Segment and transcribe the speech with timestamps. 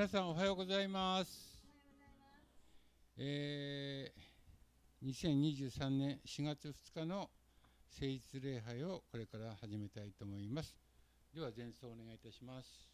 [0.00, 1.62] 皆さんおはようございます。
[3.18, 7.28] えー、2023年4月2日の
[7.86, 10.74] 聖日礼拝をこれから始めたいと思います。
[11.34, 12.89] では前奏お願いいたします。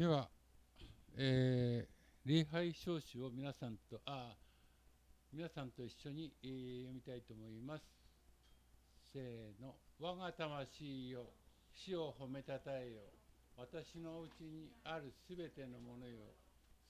[0.00, 0.30] では、
[1.18, 1.90] えー
[2.24, 4.32] 礼拝証紙を皆さんとあ
[5.30, 7.84] 皆さんと一緒に、えー読みたいと思います。
[9.12, 9.76] せーの。
[10.00, 11.28] 我が魂よ、
[11.76, 13.12] 死を褒めたたえよ。
[13.58, 16.32] 私のうちにあるすべてのものよ、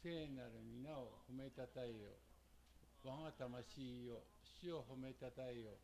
[0.04, 2.14] 聖なる皆を褒めたたえよ。
[3.02, 4.22] 我が魂よ、
[4.62, 5.74] 死を褒めたたえよ。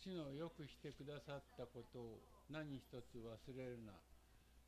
[0.00, 3.92] 死のよくしてくださったことを何一つ忘れるな。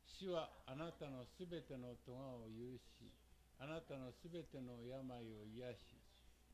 [0.07, 3.11] 死はあなたのすべての咎を許し、
[3.59, 5.01] あなたのすべての病
[5.33, 5.97] を癒し、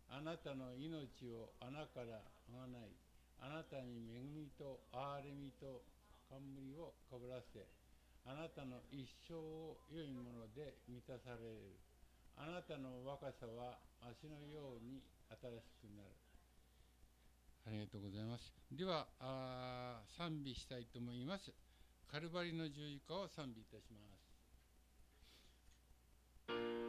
[0.10, 2.92] あなたの命を穴からあがない、
[3.40, 5.84] あなたに恵みと憐れみと
[6.30, 7.66] 冠をかぶらせ、
[8.26, 11.80] あなたの一生を良いもので満たされる。
[12.38, 16.10] あなたの若さは足のように新しくなる。
[17.68, 18.54] ありがとうございます。
[18.72, 19.08] では、
[20.18, 21.52] 賛美したいと思います。
[22.12, 24.00] カルバリの十字架を賛美いたしま
[26.46, 26.76] す。「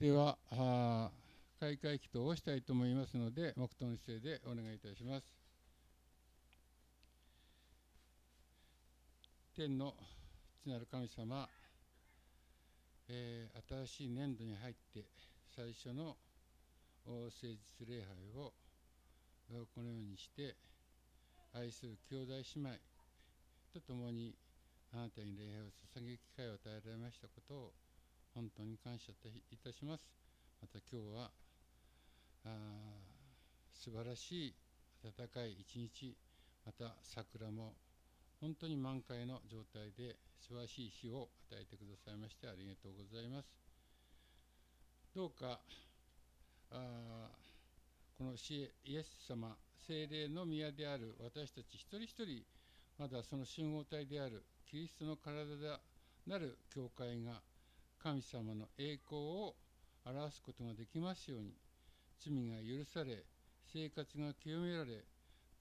[0.00, 0.38] では
[1.58, 5.26] 開会祈祷をしたいと思いますので黙祷の姿勢でお願いいたします。
[9.56, 9.94] 天の
[10.62, 11.48] 父なる神様、
[13.08, 15.02] えー、新しい年度に入って
[15.56, 16.16] 最初の
[17.04, 17.58] 誠実
[17.88, 18.52] 礼拝を
[19.50, 20.54] このようにして
[21.52, 22.70] 愛する兄弟姉妹
[23.74, 24.36] と共に
[24.92, 25.64] あなたに礼拝を
[25.98, 27.72] 捧げる機会を与えられましたことを
[28.38, 29.10] 本当に感謝
[29.50, 30.06] いたします。
[30.62, 31.30] また今日は
[32.44, 32.48] あ
[33.74, 34.54] 素晴らしい
[35.02, 36.16] 暖かい一日
[36.64, 37.74] また桜も
[38.40, 43.48] 本当に満開の状態で素晴らしい日を与えてくださいましてありがとうございます。
[45.16, 45.58] どうか
[46.70, 47.30] あ
[48.16, 52.44] このイエス様精霊の宮である私たち一人一人
[52.98, 55.76] まだその集合体であるキリストの体で
[56.28, 57.42] なる教会が
[58.02, 59.54] 神様の栄光を
[60.04, 61.52] 表すことができますように
[62.18, 63.24] 罪が許され
[63.72, 65.04] 生活が清められ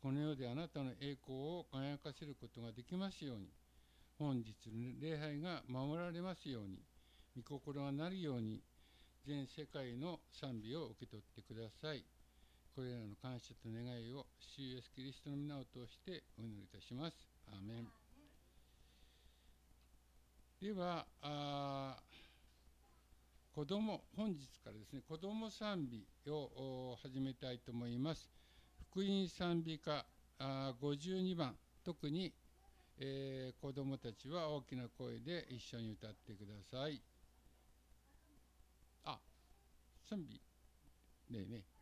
[0.02, 3.48] この世であなたの栄光を輝かせることができますように
[4.18, 6.80] 本日の礼拝が守られますように
[7.36, 8.62] 御心がなるように
[9.28, 12.06] 全世界の賛美を受け取ってください。
[12.74, 17.28] これらの感謝と願いを主イエスキリストの皆を通してお祈りいたします。
[17.48, 17.88] アーメン。
[20.62, 21.06] では
[23.58, 28.30] 子供本日からですね子供賛美を始めたいと思います。
[28.92, 30.06] 福音賛美歌
[30.38, 31.56] あ52番。
[31.84, 32.36] 特に、
[33.00, 37.02] えー、子供たちは大きな声で一緒に歌ってください。
[39.06, 39.18] あ
[40.08, 40.36] 賛美。
[41.32, 41.77] ねえねえ。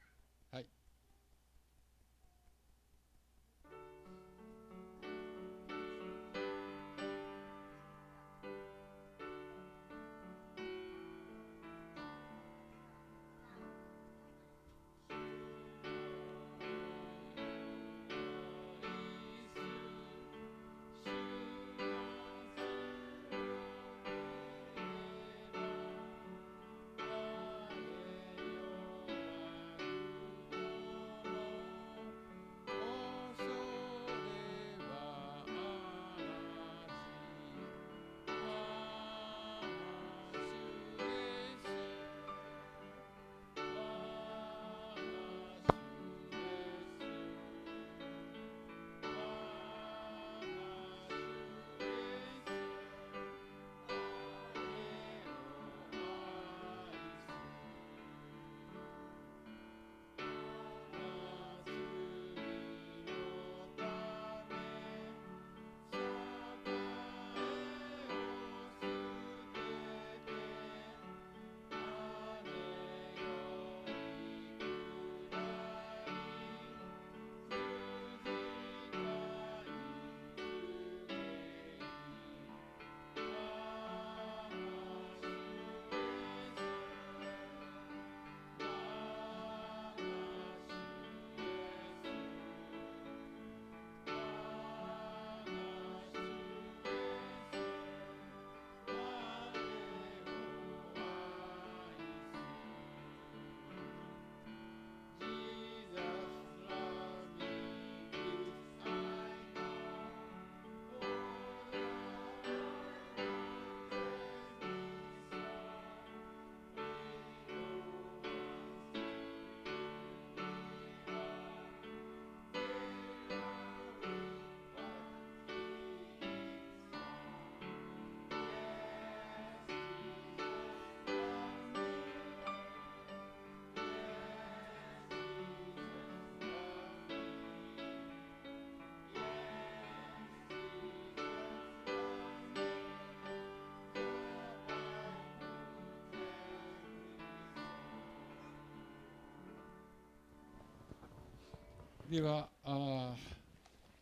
[152.15, 153.13] では、あ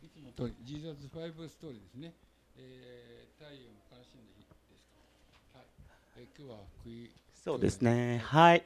[0.04, 2.14] いつもとり、ジーザズ・ファイブ・ストーリーですね。
[2.56, 4.86] えー、太陽の悲しんだ日です
[5.52, 5.58] か？
[5.58, 5.68] はい。
[6.18, 7.10] えー、今日は福井。
[7.34, 8.20] そうですね。
[8.20, 8.64] はい。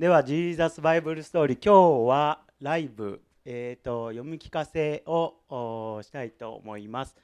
[0.00, 7.14] では、ジーザス・バイブル・ストーリー、今日はライブ、えーと、読み聞かせをしたいと思います。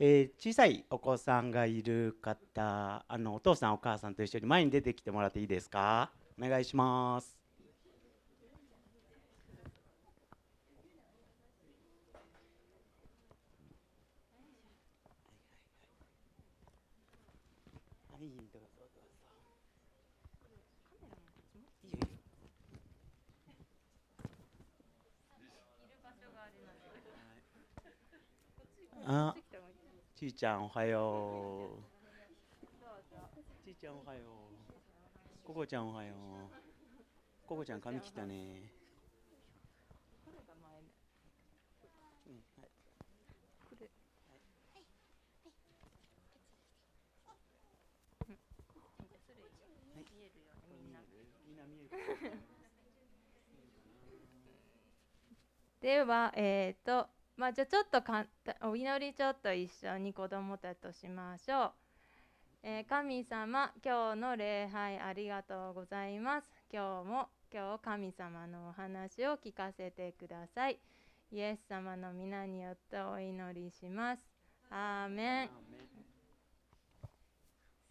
[0.00, 6.10] えー、小さいお子さんがいる方あのお父さんお母さんと一緒に前に出てきてもらっていいですか？
[6.36, 7.36] お願いします
[29.06, 29.34] あ
[30.16, 31.82] ちいちゃんおはよう。
[33.64, 34.24] ちいちゃんおはよう。
[35.46, 36.16] ここちゃんおはよう。
[37.46, 38.72] ここちゃん髪切ったね。
[55.80, 58.28] では、えーとまあ、じゃあちょっとかん
[58.62, 61.72] お祈りちょっと一緒に子供たちとしましょう。
[62.62, 66.48] えー神様、今日の礼拝ありがとうございます。
[66.72, 70.78] 今日も今日神様のお話を聞かせてください。
[71.32, 74.22] イエス様の皆によってお祈りします。
[74.70, 75.50] アーメン。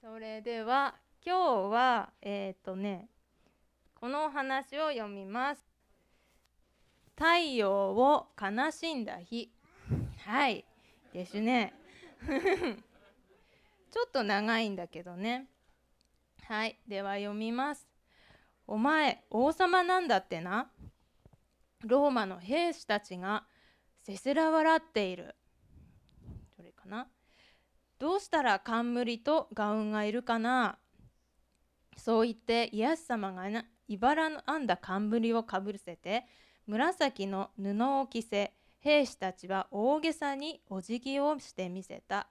[0.02, 0.96] それでは
[1.26, 3.10] 今日はえっ、とね
[3.96, 5.73] このお話を読みます。
[7.16, 9.52] 太陽を悲しんだ日。
[10.26, 10.66] はい。
[11.14, 11.74] ですね。
[13.92, 15.48] ちょっと長いんだけどね。
[16.46, 16.80] はい。
[16.88, 17.88] では読みます。
[18.66, 20.72] お前王様なんだってな。
[21.82, 23.46] ローマの兵士たちが
[24.02, 25.36] せせら笑っている。
[26.58, 27.08] どれかな。
[28.00, 30.80] どうしたら冠とガウンがいるかな。
[31.96, 36.26] そう言ってイエス様がないばらの編んだ冠をかぶせて
[36.68, 42.28] 紫の布を着せ兵士たちは大げさにお辞儀をしてみせた。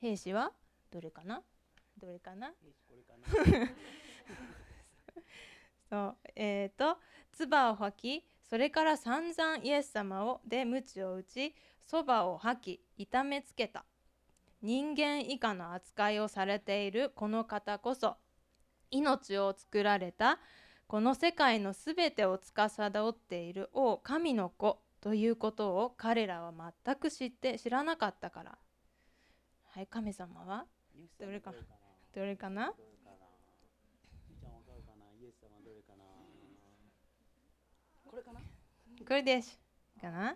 [0.00, 0.52] 兵士は
[0.90, 1.42] どれかな？
[2.00, 2.52] どれかな？
[5.90, 6.98] そうえー、と
[7.32, 11.54] 唾を吐きそれから散々イエス様をで鞭を打ち
[11.84, 13.84] そばを吐き痛めつけた。
[14.62, 18.18] 人間以下の扱いをされているこの方こそ
[18.90, 20.38] 命を作られた
[20.90, 26.52] この世界のすべてを司っている王神の子ということを彼らは
[26.84, 28.58] 全く知って知らなかったから。
[29.68, 30.64] はい神様は？
[31.20, 31.52] どれか
[32.12, 32.72] どれかな？
[38.04, 38.40] これかな？
[39.06, 39.60] これです。
[40.00, 40.34] かな？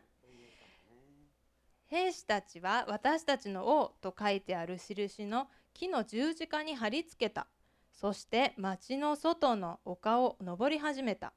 [1.87, 7.49] 兵士たちは私たちの王と書いてある印の木の十字架に貼り付けた
[7.95, 11.33] そして町の外の丘を登り始めた。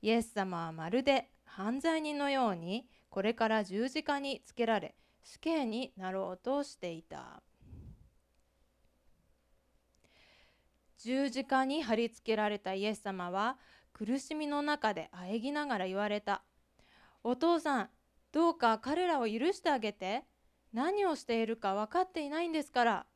[0.00, 7.42] イエス様はまるで犯罪人のようにこれから十字架につけられ死刑になろうとしていた。
[10.98, 13.58] 十字架に貼り付けられたイエス様は
[13.92, 16.42] 苦しみの中で喘ぎながら言われた。
[17.24, 17.90] お父さん
[18.32, 20.24] どうか彼らを許してあげて。
[20.72, 23.06] 何をしているか分かっていないんですから。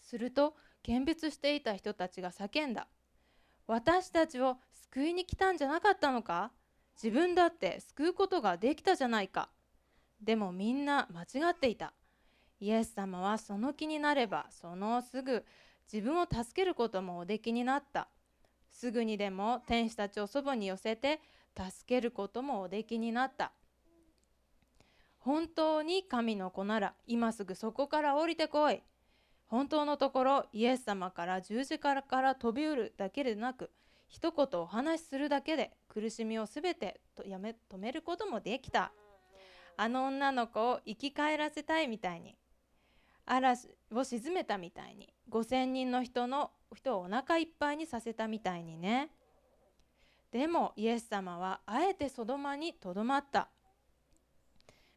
[0.00, 2.88] すると見物していた人たちが叫んだ
[3.66, 4.56] 私たちを
[4.92, 6.50] 救いに来たんじゃなかったのか？
[7.00, 9.48] 自分だって救うことができたじゃないか
[10.20, 11.92] でもみんな間違っていた。
[12.58, 15.44] イエス様はその気になればそのすぐ
[15.90, 18.08] 自分を助けることもおできになった。
[18.68, 21.20] すぐにでも天使たちをそばに寄せて
[21.56, 23.52] 助けることもおできになった。
[25.18, 28.82] 本当に神の子なら今すぐそこから降りてこい。
[29.50, 33.70] 本当のところイエス様から十字架から飛び降るだけでなく
[34.06, 38.92] 一言お話しするだけで苦しみをすべてとやめ止めることもできた。
[39.76, 42.36] あの女の子を生き返らせたいみたいに
[43.24, 49.10] 嵐を沈めたみたいに5,000人の人の人をお腹いっぱいにさせたみたいにね。
[50.30, 53.48] でもイエス様はあえてソドマにとどまった。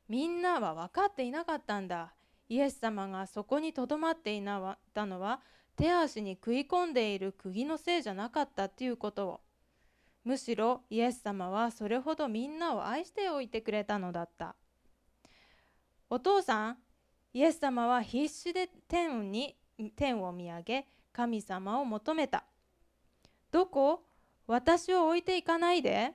[0.10, 2.14] みんなは分かっていなかったんだ。
[2.50, 5.40] イエス様がそこにとどまっていなかったのは
[5.76, 9.42] 手足に食い込んでいる釘のせいじゃなかったっていうことを
[10.24, 14.56] むしろイエス様はそれほどみんなを愛しておいてくれたのだった。
[16.10, 16.78] お父さん
[17.34, 19.56] イエス様は必死で天に
[19.96, 22.46] 天を見上げ神様を求めた
[23.52, 24.04] どこ？
[24.46, 26.12] 私を置いていかないで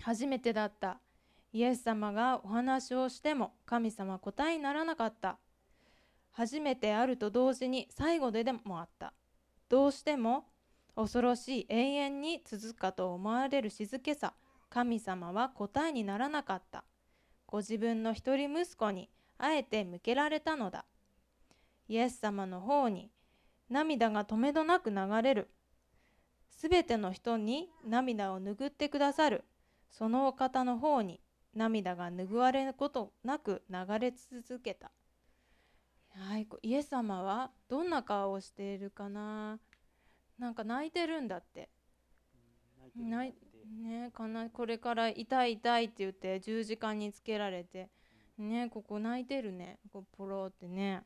[0.00, 1.00] 初めてだった。
[1.52, 5.38] イエス様がお話をしても神様は答えにならなかった。
[6.32, 9.12] 初めてあると同時に最後ででもあった。
[9.68, 10.44] どうしても
[10.94, 14.34] 恐ろしい永遠に続くかと思われる静けさ
[14.68, 16.84] 神様は答えにならなかった。
[17.46, 20.84] ご自分の一人息子にあえて向けられたのだ。
[21.88, 23.10] イエス様の方に
[23.70, 25.50] 涙が止めどなく流れる。
[26.50, 29.44] すべての人に涙を拭ってくださる。
[29.90, 31.20] そのお方の方に
[31.58, 34.92] 涙が拭われることなく流れ続けた。
[36.14, 39.58] はい、こイエス様はどんな顔をしているかな。
[40.38, 41.68] なんか泣いてるんだって。
[42.96, 43.34] 泣い
[43.82, 47.90] ねかなこれから痛い痛いって言って十字架につけられて。
[48.38, 49.78] ねここ泣いてるね。
[49.92, 51.02] こうポロってね。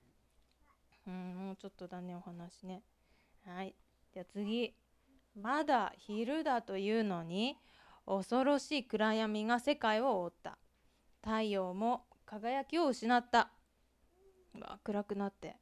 [1.07, 2.83] うんもうちょっとだねお話ね。
[3.47, 3.75] はい。
[4.13, 4.75] じゃあ次。
[5.35, 7.57] まだ昼だというのに
[8.07, 10.59] 恐ろしい暗闇が世界を覆った。
[11.23, 13.51] 太陽も輝きを失った。
[14.61, 15.57] わ暗くなって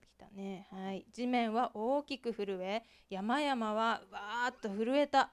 [0.00, 0.66] きたね。
[0.70, 1.06] はい。
[1.12, 5.30] 地面は大きく震え山々はわーっと震えた。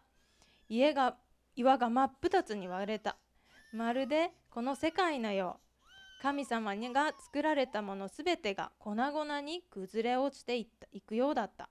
[0.68, 1.16] 家が
[1.56, 3.18] 岩が真っ二つに割れた。
[3.72, 5.70] まるでこの世界のよう。
[6.22, 11.70] 神様にが作られたものすべてが粉々に崩れ落ちていったいくようだった。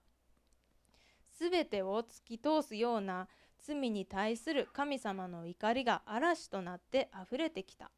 [1.37, 3.29] すべてを突き通すような
[3.63, 7.91] 罪に対する神様の怒りが嵐となってあふれてきた。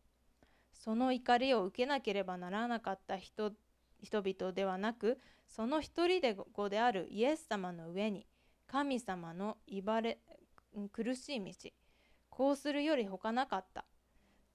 [0.73, 8.27] その怒りを受けなければならなかった人々ではなくその一人で子であるイエス様の上に
[8.66, 10.18] 神様のいばれ
[10.92, 11.70] 苦しい道
[12.31, 13.85] こうするより他なかった。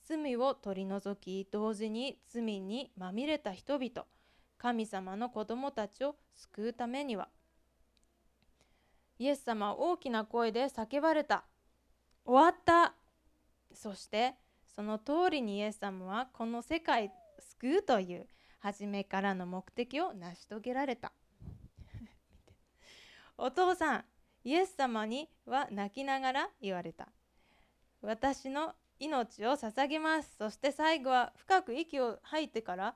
[0.07, 4.05] 罪を取り除き同時に罪にまみれた人々
[4.57, 7.27] 神様の子供たちを救うためには
[9.17, 11.45] イエス様は大きな声で叫ばれた。
[12.25, 12.95] 終わった。
[13.73, 14.35] そして
[14.75, 17.11] その通りにイエス様はこの世界
[17.59, 18.27] 救うという
[18.59, 21.13] 初めからの目的を成し遂げられた。
[23.37, 24.05] お父さん
[24.43, 27.07] イエス様には泣きながら言われた。
[28.01, 30.35] 私の命を捧げます。
[30.37, 32.95] そして最後は深く息を吐いてから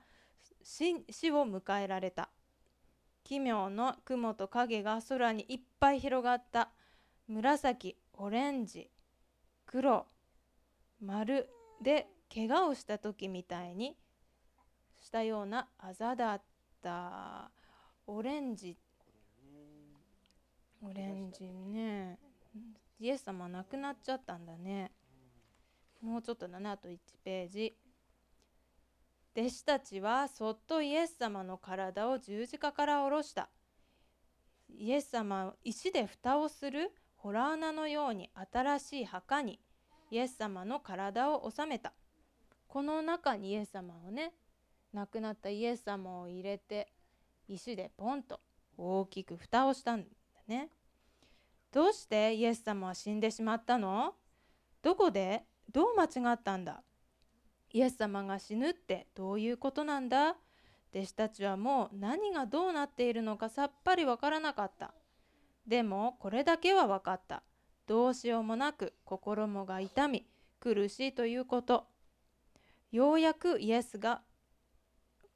[0.62, 0.92] 死
[1.30, 2.30] を迎えられた
[3.30, 6.68] 奇妙な雲と影が空にいっぱい広がった。
[7.28, 8.90] 紫オレンジ
[9.66, 10.04] 黒
[11.00, 11.48] 丸
[11.80, 13.96] で怪我をした時みたいに
[15.00, 16.42] したようなあざだっ
[16.82, 17.52] た。
[18.08, 18.76] オレンジ。
[20.82, 22.18] オレンジね。
[22.98, 24.90] イエス様亡くなっちゃったんだね。
[26.02, 27.76] もうちょっとだなあと1ページ。
[29.36, 33.48] 弟子たちはそっとイエス様の体を十字架から下ろした。
[34.68, 39.60] イエス様を石で蓋をするホラー穴のように新しい墓に
[40.10, 41.92] イエス様の体を収めた。
[42.66, 44.32] この中にイエス様をね
[44.92, 46.88] 亡くなったイエス様を入れて
[47.48, 48.40] 石でポンと
[48.76, 50.08] 大きく蓋をしたんだ
[50.48, 50.70] ね。
[51.72, 54.14] どうしてイエス様は死んでしまったの？
[54.82, 55.44] どこで？
[55.70, 56.82] どう間違ったんだ？
[57.72, 60.36] イエス様が死ぬってどういうことなんだ？
[60.92, 64.92] 弟子たちはもう何がどうなっているのかさっぱりわからなかった。
[65.66, 67.42] でもこれだけは分かった。
[67.86, 70.26] どうしようもなく心もが痛み
[70.58, 71.86] 苦しいということ。
[72.90, 74.22] ようやくイエスが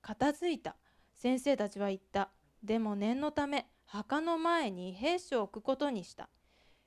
[0.03, 0.77] 片付いた。
[1.15, 2.31] 先生たちは言った。
[2.65, 6.29] でも念のため墓の前に兵士を置くことにした。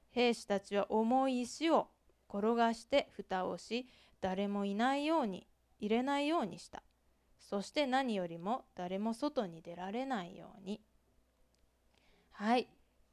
[0.09, 1.87] 兵士たちは重い石を
[2.27, 3.87] 転がして蓋をし
[4.21, 5.47] 誰もいないように
[5.79, 6.83] 入れないようにした。
[7.39, 10.81] そして何よりも誰も外に出られないように。
[12.31, 12.67] はい。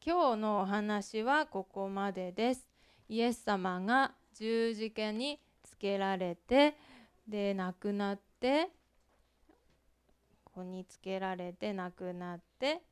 [0.05, 2.69] 今日のお話はここまでです。
[3.09, 6.77] イエス様が十字架につけられて
[7.29, 8.71] で亡くなって
[10.45, 12.83] ここにつけられて亡くなって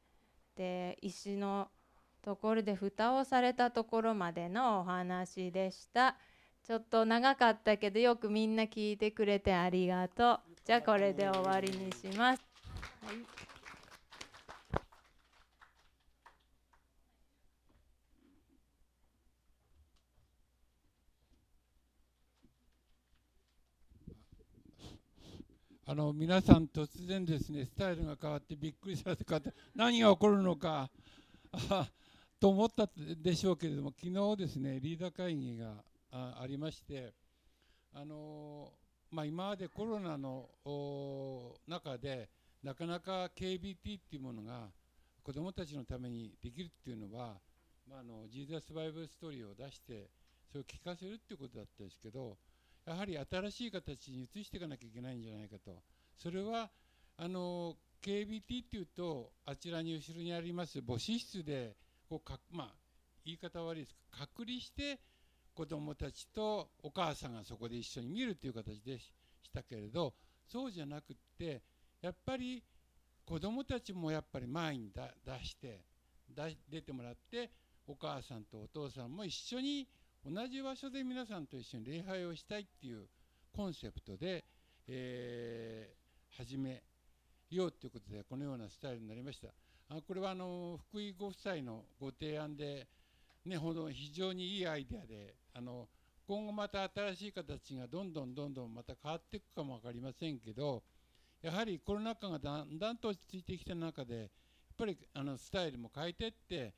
[0.57, 1.69] で石の
[2.23, 6.17] ところで蓋をされたところまでのお話でした。
[6.65, 10.41] ちょっと長かったけどよくみんな聞いてくれてありがとう。
[10.65, 12.43] じゃあこれで終わりにします。
[13.05, 13.53] はい
[25.85, 29.25] あの皆さん突然ですねスタイルが変わってびっくりされた
[29.75, 30.89] 何が起こるのか
[32.41, 37.15] と思ったでしょうけれども昨日ですねリーダー会議があありまして
[37.95, 38.73] あの
[39.11, 40.49] まあ、今までコロナの
[41.69, 42.31] 中で
[42.63, 44.71] なかなか KBT っていうものが
[45.23, 47.35] 子どもたちのためにできるっていうのは、
[47.89, 50.09] まあ、あのジーザスバイブストーリーを出して
[50.51, 52.39] それを聞かせるっていうことだったんですけど
[52.87, 55.83] やはり新しい形に移していかなきゃいけないんじゃないかと。
[56.17, 56.71] それは
[57.19, 61.77] あの KBT っていうとあちらに後ろにあります母子室で
[62.09, 62.75] こうか、まあ、
[63.25, 63.97] 言い方悪いです。
[64.11, 64.99] 隔離して
[65.55, 69.13] 子供たちとお母さんがそこで一緒に見るという形でし
[69.53, 70.15] たけれど
[70.47, 71.63] そうじゃなくって
[72.01, 72.63] やっぱり
[73.25, 75.81] 子供たちもやっぱり前に出して
[76.71, 77.51] 出てもらって
[77.87, 79.89] お母さんとお父さんも一緒に
[80.25, 83.07] 同じ場所で皆さんと一緒に礼拝をしたいっていう
[83.55, 84.45] コンセプトで、
[84.89, 86.83] えー、始め
[87.51, 89.49] ようということでこのようなスタイルになりました。
[89.89, 92.87] あこれはあの福井ご夫妻のご提案で、
[93.45, 95.89] ね、ほど非常にいいアイデアであの
[96.27, 100.83] 今後また新しい形がどんどんどんどんまた変わっていくかも分かりませんけど
[101.43, 104.29] やはりコロナ禍がだんだんと落ち着いてきた中でやっ
[104.79, 106.75] ぱりあのスタイルも変えていって、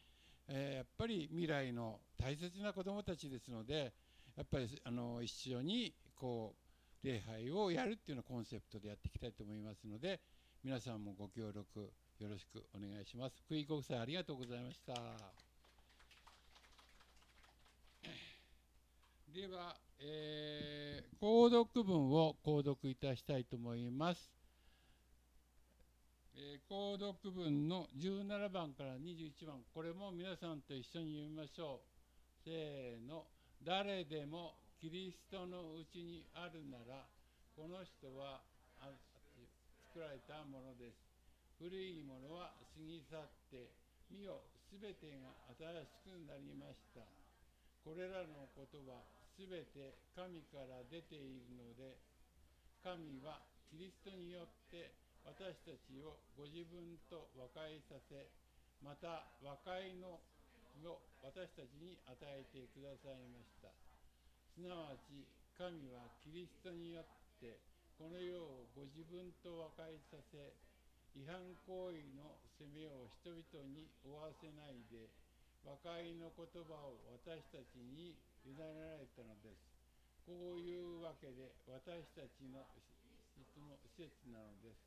[0.48, 3.92] えーやっぱり未来の大切な子どもたちですので
[4.36, 6.54] やっぱりあの一緒にこ
[7.02, 10.20] う礼拝をやるっていうのをコンセプトでやっていきたいと思いますので
[10.64, 13.36] 皆さんもご協力よろしくお願いします。
[13.44, 15.53] 福井国際ありがとうございました。
[19.34, 24.30] では、えー、購読文を購読いたしたいと思います。
[26.36, 32.46] えー、購読文の17番から21番、これも皆さんと一緒に読みましょう。
[32.46, 33.26] せーの、
[33.66, 37.02] 誰でもキリストのうちにあるなら、
[37.58, 38.38] この人は
[39.90, 41.02] 作られたものです。
[41.58, 43.66] 古いものは過ぎ去って、
[44.14, 47.02] 見よ、すべてが新しくなりました。
[47.82, 49.02] これらのことは
[49.34, 51.98] すべて神から出ているので、
[52.82, 54.94] 神はキリストによって
[55.26, 58.30] 私たちをご自分と和解させ、
[58.78, 60.22] また和解の
[60.86, 63.74] を私たちに与えてくださいました。
[64.54, 65.26] すなわち
[65.58, 67.06] 神はキリストによっ
[67.42, 67.58] て
[67.98, 70.54] この世をご自分と和解させ、
[71.14, 75.10] 違反行為の責めを人々に負わせないで、
[75.62, 79.64] 和解の言葉を私たちに委ねられたのです。
[80.28, 82.64] こういうわけで私たちの
[83.36, 84.84] 質の施設なのです。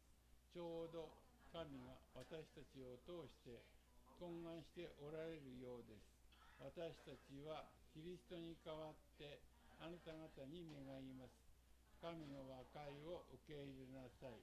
[0.53, 1.09] ちょうど
[1.49, 3.61] 神が私たちを通して
[4.21, 6.05] 懇願しておられるようです。
[6.61, 9.41] 私たちはキリストに代わって
[9.81, 11.37] あなた方に願います。
[12.01, 14.37] 神の和解を受け入れなさい。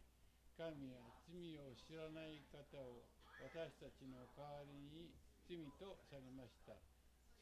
[0.58, 3.02] 神は罪を知らない方を
[3.42, 5.10] 私たちの代わりに
[5.46, 6.93] 罪とされました。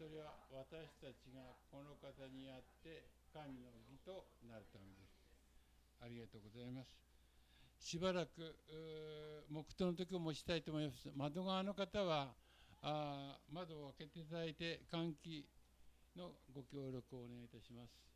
[0.03, 5.15] それは私たちがこの方にあって神の義となるためです。
[6.03, 6.99] ありがとうございます。
[7.79, 11.09] しばらく黙祷の時を持ちたいと思います。
[11.15, 12.35] 窓側の方は
[12.83, 15.47] あ窓を開けていただいて換気
[16.17, 18.12] のご協力をお願いいたします。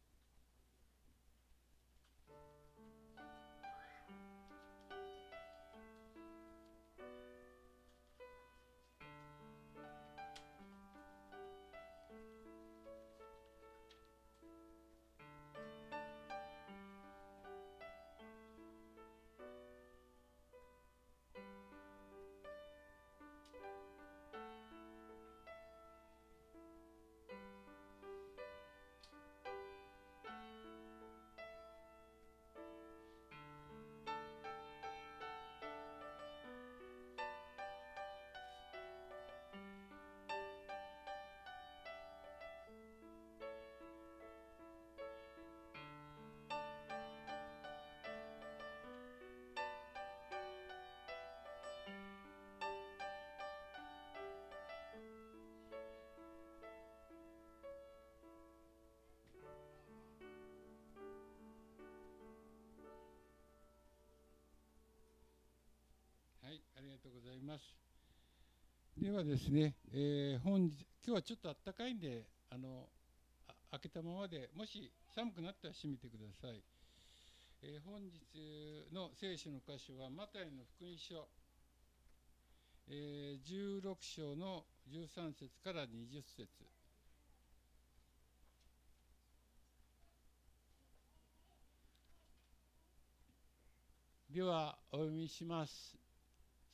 [66.96, 67.76] りがとうございます。
[68.96, 72.88] ではですね、えー本日今日はちょっと暖かいんで、あの
[73.70, 76.62] 開けたままで、もし寒くなったら閉めてください。
[77.62, 81.28] えー本日の聖書の箇所はマタイの福音書、
[82.88, 86.48] えー16章の13節から20節
[94.30, 96.05] ではお読みします。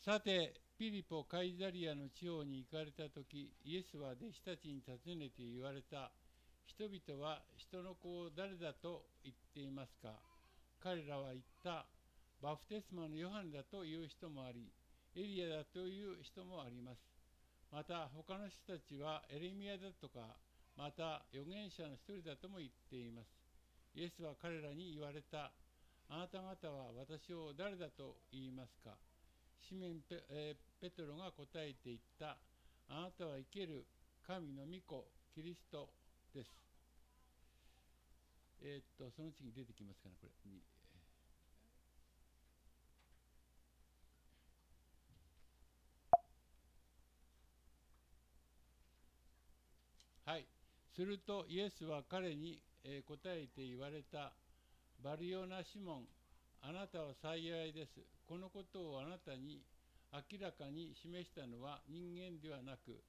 [0.05, 6.11] さて、ピリポ・カイザリアの地方に行かれたとき、イエスは弟子たちに尋ねて言われた。
[6.67, 10.19] 人々は人の子を誰だと言っていますか？
[10.83, 11.87] 彼らは言った。
[12.43, 14.75] バプテスマのヨハネだという人もあり、
[15.15, 16.99] エリアだという人もあります。
[17.71, 20.35] また他の人たちはエレミアだとか、
[20.75, 23.31] また預言者の一人だとも言っています。
[23.95, 25.55] イエスは彼らに言われた。
[26.11, 28.99] あなた方は私を誰だと言いますか？
[29.63, 32.37] シメンペ,、えペトロが答えて言った。
[32.89, 33.87] あなたは生ける
[34.27, 35.89] 神の御子、キリスト
[36.35, 36.51] です。
[38.61, 40.51] えーっと、その次に出てきますかね、これ。
[40.51, 40.61] に
[50.25, 50.47] はい。
[50.95, 54.33] するとイエスは彼に、え答えて言われた。
[55.03, 56.07] バリオナ・シモン、
[56.63, 57.99] あなたは幸いです。
[58.23, 59.67] このことをあなたに
[60.15, 63.03] 明らかに示したのは人間ではなく、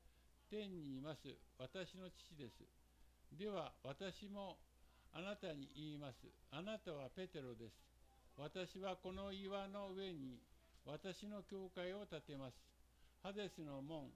[0.49, 1.29] 天にいます
[1.61, 2.65] 私の父です。
[3.37, 4.57] では私も
[5.13, 6.25] あなたに言います。
[6.49, 7.77] あなたはペテロです。
[8.41, 10.41] 私はこの岩の上に
[10.89, 12.57] 私の教会を建てます。
[13.21, 14.09] ハデスの門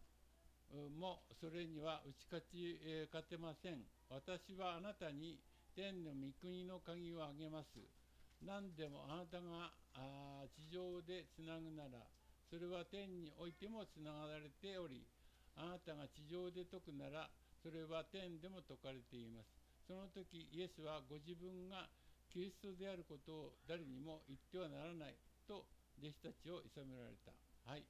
[0.97, 3.85] もそれには打ち勝ち、え勝てません。
[4.09, 5.37] 私はあなたに
[5.75, 7.96] 天の御国の鍵をあげます。
[8.41, 12.05] 何でもあなたがあ地上でつなぐなら、
[12.49, 15.07] それは天においてもつながられており、
[15.55, 17.29] あなたが地上で解くなら、
[17.61, 19.49] それは天でも解かれています。
[19.87, 21.89] その時、イエスはご自分が
[22.29, 25.65] キリストであることを誰にも言ってはならないと
[25.97, 27.33] 弟子たちを諌められた。
[27.65, 27.85] はい。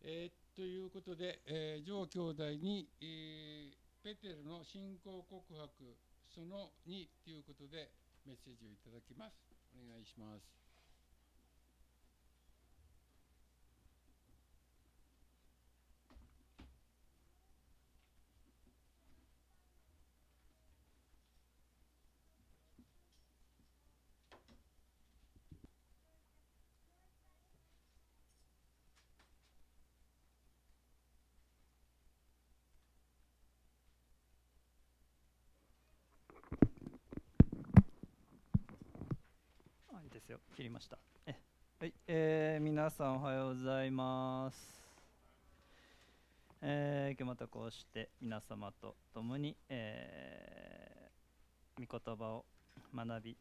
[0.00, 5.96] えーということで、えー、ジョー兄弟に、えーペテルの信仰告白
[6.28, 7.88] その2ということで
[8.26, 9.36] メッセージをいただきます。
[9.76, 10.63] お願いします。
[40.24, 40.40] ですよ。
[40.56, 40.98] 切りました。
[41.26, 41.34] え
[41.78, 44.56] はい、えー、皆さんおはようございます。
[46.62, 52.46] えー、今日またこうして皆様と共に、えー、御言葉を
[52.94, 53.36] 学び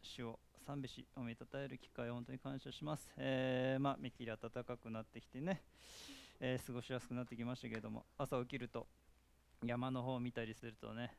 [0.00, 5.60] 主を賛美しおめたたえる機会を本当に感謝します、えー、まあめきり暖かくなってきてね、
[6.40, 8.86] えー過ごしやすくなってきましたけれども朝起きると
[9.66, 11.14] 山の方を見たりするとね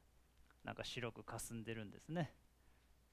[0.63, 2.31] なんか白く霞んでるんですね。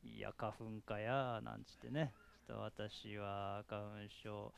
[0.03, 2.13] いや花粉かやなんちってね。
[2.47, 3.89] ちょっと私は花粉
[4.23, 4.53] 症。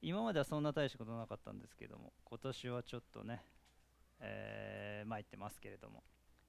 [0.00, 3.42] 今まではそんな大したことなかったんですけども今年はちょっとね、
[4.20, 6.04] えー、参ってますけれども。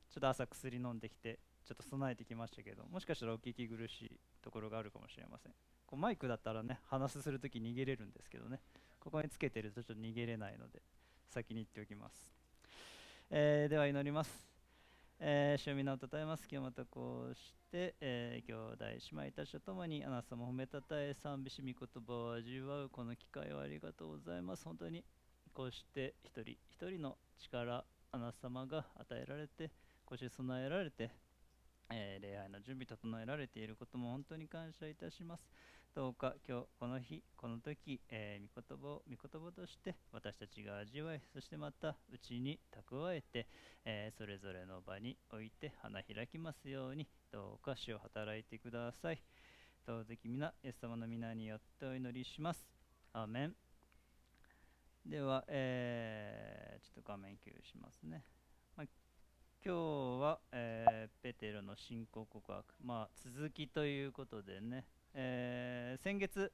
[0.10, 5.52] ちょっと朝薬飲んできてちょっと備えてきましたけどもしかしたらお聞き苦しいところがあるかもしれません。
[5.86, 8.60] こうマイクだったらね話するとき逃げれるんですけどね。
[9.00, 10.82] ここにつけてるとちょっと逃げれないので
[11.30, 12.28] 先に言っておきます、
[13.30, 14.49] えーでは祈ります。
[15.22, 16.48] えー、主を皆をたたえます。
[16.50, 21.76] 今日またこうして、えー兄弟姉妹たちと共にあなた様を褒めたたえ賛美し御言
[22.08, 24.64] 葉を味わうこの機会をありがとうございます。
[24.64, 25.04] 本当に
[25.54, 29.72] こうして一人一人の力あなた様が与えられて
[30.06, 31.12] こうして備えられて、
[31.92, 35.50] えー礼拝の準備整えられていることも本当に感謝いたします。
[35.96, 43.48] どうか今日この日この時、えー御言葉を御言葉として私たちが味わいそしてまたうちに蓄えて
[43.86, 49.22] えーそれぞれの場において花開きますようにどうか主を働いてください。
[49.86, 52.70] どうぞ皆、イエス様の皆によってお祈りします。
[53.14, 53.56] アーメン。
[55.06, 58.24] では、えーちょっと画面共有しますね。
[58.78, 58.88] まあ
[59.66, 66.52] 今日は、えペテロの信仰告白、まあ、続きということでね、えー先月、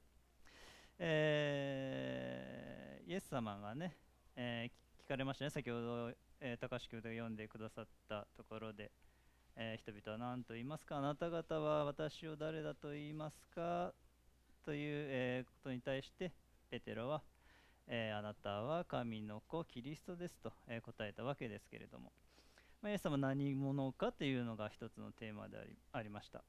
[0.98, 3.96] えーイエス様がね、
[4.34, 8.90] えー聞かれましたね、先ほど、えー高橋兄弟が読んでくださったところで、
[9.56, 13.92] え人々は何と言いますか、あなた方は私を誰だと言いますか？
[14.64, 16.32] という、えことに対して、
[16.70, 17.22] ペテロは、
[17.86, 22.12] えあなたは神の子、キリストですと、え答えたわけですけれども、
[22.82, 25.58] まあ、イエス様何者かというのが一つのテーマで
[25.92, 26.42] ありました。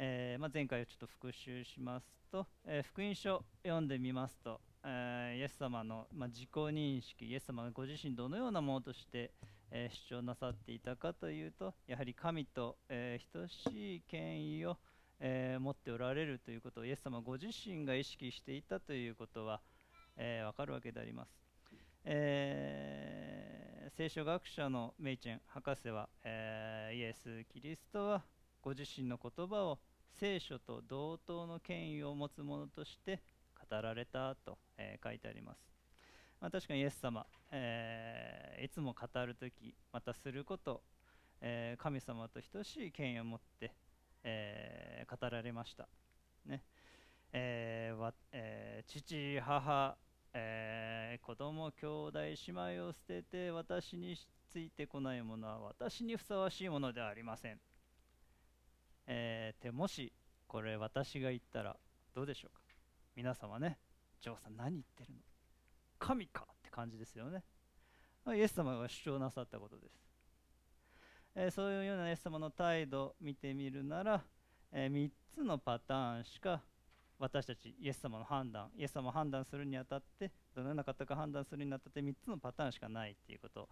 [0.00, 9.32] えーまあ、前回をちょっと復習しますと、えー福音書読んでみますと、えーイエス様の、まあ、自己認識、イエス様がご自身どのようなものとして、
[9.72, 14.78] え主張なさっていたかというと、やはり神と、え等しい権威を、
[15.18, 19.60] え持っておられるということをイエス様ご自身が意識していたということは、
[20.16, 21.30] えーわかるわけであります。
[22.04, 28.22] えー聖書学者のメイチェン博士は、えーイエス・キリストは
[28.60, 29.78] ご自身の言葉を
[30.18, 33.22] 聖書と同等の権威を持つものとして
[33.70, 35.60] 語られたと、えー書いてあります。
[36.40, 40.82] まあ、確かにイエス様、えーいつも語るとき、またすること、
[41.40, 43.72] えー神様と等しい権威を持って、
[44.24, 45.88] え語られました。
[46.46, 46.62] ね
[47.32, 49.96] えーわえ父、母、
[50.34, 54.16] えー子供、兄弟、姉妹を捨てて私に
[54.48, 57.60] ついてこない者は私にふさわしいものではありません。
[59.10, 60.12] えー、でもし
[60.46, 61.74] これ私が言ったら
[62.14, 62.60] どうでしょうか？
[63.16, 63.78] 皆様ね、
[64.20, 65.18] ジョーさん何言ってるの？
[65.98, 66.42] 神か？
[66.42, 67.42] って感じですよね。
[68.36, 69.92] イエス様が主張なさったことです。
[71.34, 74.22] えーそういうようなイエス様の態度を見てみるなら、
[74.70, 76.62] え3つのパターンしか
[77.18, 83.68] 私たちイエス様の判断イエス様を判断するにあたってどのような方か判断するにあたって3つのパターンしかないっていうこと、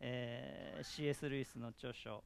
[0.00, 1.28] えー C.S.
[1.28, 2.24] ルイスの著書、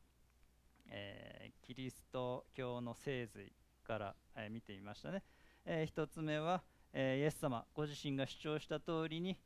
[0.94, 3.50] えーキリスト教の聖髄
[3.82, 5.22] から、えー見てみましたね、
[5.64, 9.38] え1つ目は、えイエス様ご自身が主張した通りに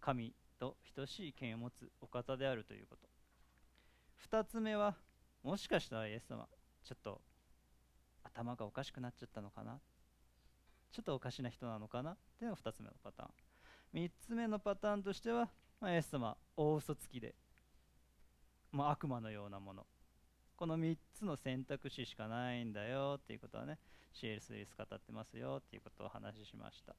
[0.00, 3.08] 神と等しい権を持つお方であるということ。
[4.30, 4.96] 2つ目は
[5.42, 6.48] もしかしたらイエス様
[6.82, 7.20] ちょっと
[8.22, 9.78] 頭がおかしくなっちゃったのかな？
[10.90, 12.12] ちょっとおかしな人なのかな？
[12.12, 13.30] っていうのが2つ目のパターン。
[14.06, 17.34] 3つ目のパターンとしては、まあ、イエス様大嘘つきで、
[18.72, 19.86] まあ、悪魔のようなもの。
[20.56, 23.78] この3つの選択肢しかないんだよっていうことはね
[24.12, 24.54] C.S.
[24.54, 26.94] リス語ってますよっていうことをお話ししました。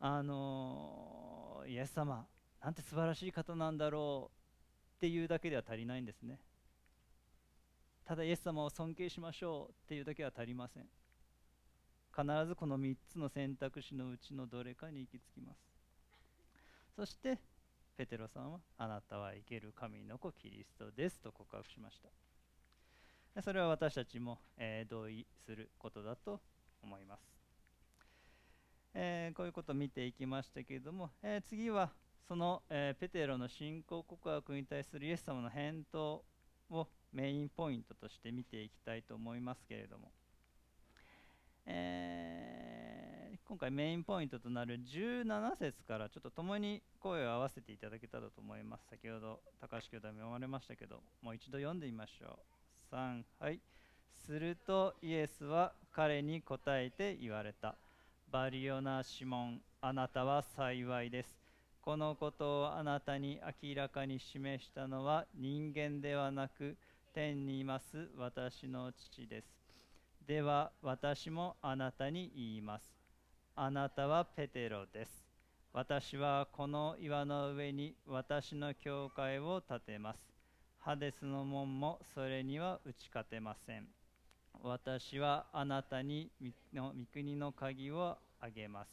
[0.00, 2.26] あのイエス様
[2.62, 6.38] なんて素晴らしい方なんだろうっていうだけでは足りないんですね。
[8.06, 10.86] ただイエス様を尊敬しましょうっていうだけは足りません。
[12.16, 15.58] 必ずこの3つの選択肢のうちのどれかに行き着きます。
[16.96, 17.38] そして
[17.96, 23.42] ペテロさんはあなたは生ける神の子キリストですと告白しました。
[23.42, 26.40] それは私たちも、えー同意することだと
[26.82, 27.22] 思います、
[28.94, 31.90] えーこういうことを見ていきましたけれども、えー次は
[32.26, 36.24] その、えペテロの信仰告白に対するイエス様の返答
[36.70, 40.10] をメインポイントとして見ていきたいと思いますけれども、
[41.66, 42.35] えー
[43.48, 48.84] 今回メインポイントとなる17節からちょっと共に声を合わせていただけたらと思います。
[48.90, 52.40] 先ほど高橋兄弟も読まれましたけどもう一度読んでみましょ
[52.90, 52.94] う。
[52.94, 53.60] 3はい。
[54.10, 57.76] するとイエスは彼に答えて言われた。
[58.32, 61.38] バリオナ・シモンあなたは幸いです。
[61.82, 66.76] このことをあなたに明らかに示したのは人間ではなく
[67.14, 69.46] 天にいます私の父です。
[70.26, 72.95] では私もあなたに言います。
[73.58, 75.24] あなたはペテロです。
[75.72, 80.18] 私はこの岩の上に私の教会を建てます。
[80.78, 83.86] ハデスの門もそれには打ち勝てません。
[84.62, 86.30] 私はあなたに
[86.74, 88.90] 御国の鍵をあげます。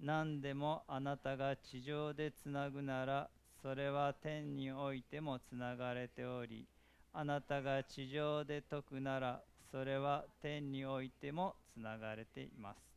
[0.00, 3.30] 何でもあなたが地上でつなぐなら
[3.62, 6.66] それは天においてもつながれており
[7.12, 12.91] あなたが地上で解くならそれは天においてもつながれています。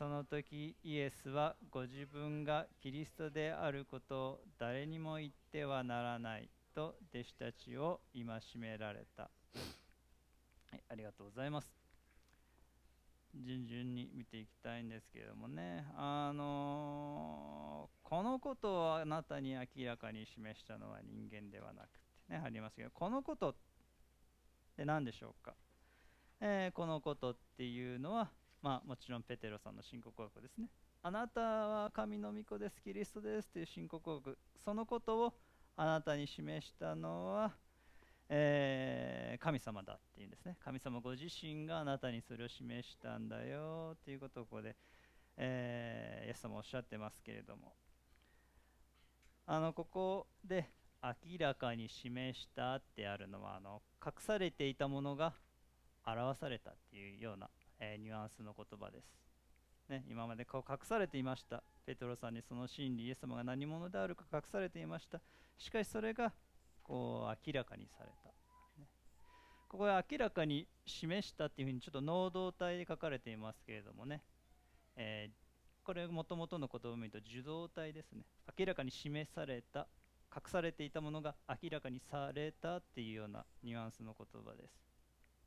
[0.00, 8.24] その時イエスはご自分がキリストであることを誰にも言ってはならないと弟子たちを戒
[8.56, 9.28] められた、は
[10.72, 11.68] い、ありがとうございます。
[13.34, 15.84] 順々に見ていきたいんですけれどもね。
[15.94, 21.88] あのーこのことをあなたに明らかに示したのは人間ではなく
[22.26, 23.54] てねありますけどこのことっ
[24.78, 25.54] て何でしょうか、
[26.40, 28.30] えーこのことっていうのは
[28.62, 30.68] まあもちろんペテロさんの申告告白ですね。
[31.02, 32.80] あなたは神の御子です。
[32.82, 34.02] キリストですという申告。
[34.02, 35.34] 告白そのことを
[35.76, 37.52] あなたに示したのは、
[38.28, 40.56] えー神様だっていうんですね。
[40.62, 44.76] 神様ご自身があなたにそれを示したんだよということをここで、
[45.38, 47.72] えーイエス様おっしゃってますけれども。
[49.46, 50.70] あのここで
[51.02, 55.32] 明らかに示したってあるのはあの隠されていたものが
[56.06, 57.50] 表されたっていうような、
[57.80, 59.04] えニュアンスの言葉です、
[59.88, 61.62] ね、今までこう隠されていました。
[61.84, 65.20] ペトロさんにその真理イエス様が何者であるか隠されていました。
[65.58, 66.32] しかしそれが
[66.82, 68.30] こう明らかにされた、
[69.68, 74.22] ここは明らかに示したっていうふうにちょっと能動体で書かれていますけれどもね、
[74.96, 75.50] えー
[75.82, 78.22] これもともとの言葉を見ると受動体ですね。
[78.56, 79.88] 明らかに示された
[80.32, 84.89] 隠されていたものが明らかにされたっていうようなニュアンスの言葉です。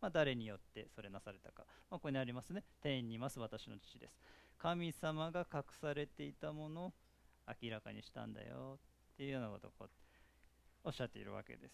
[0.03, 2.65] まあ、誰によってそれなされたか、まあ、ここにありますね。
[2.81, 4.19] 天にいます私の父です。
[4.57, 6.93] 神様が隠されていたものを
[7.63, 8.79] 明らかにしたんだよ。
[9.13, 9.87] っていうようなことをこ
[10.83, 11.73] おっしゃっているわけです。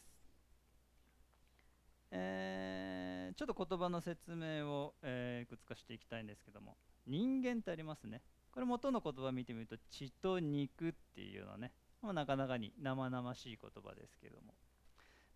[2.12, 6.78] えーちょっと言葉の説明を、えーいくつかしていきたいんですけども。
[7.08, 8.22] 人間ってありますね。
[8.52, 11.72] これ元の言葉見てみると血と肉っていうようなね、
[12.04, 14.54] まあ、なかなかに生々しい言葉ですけども、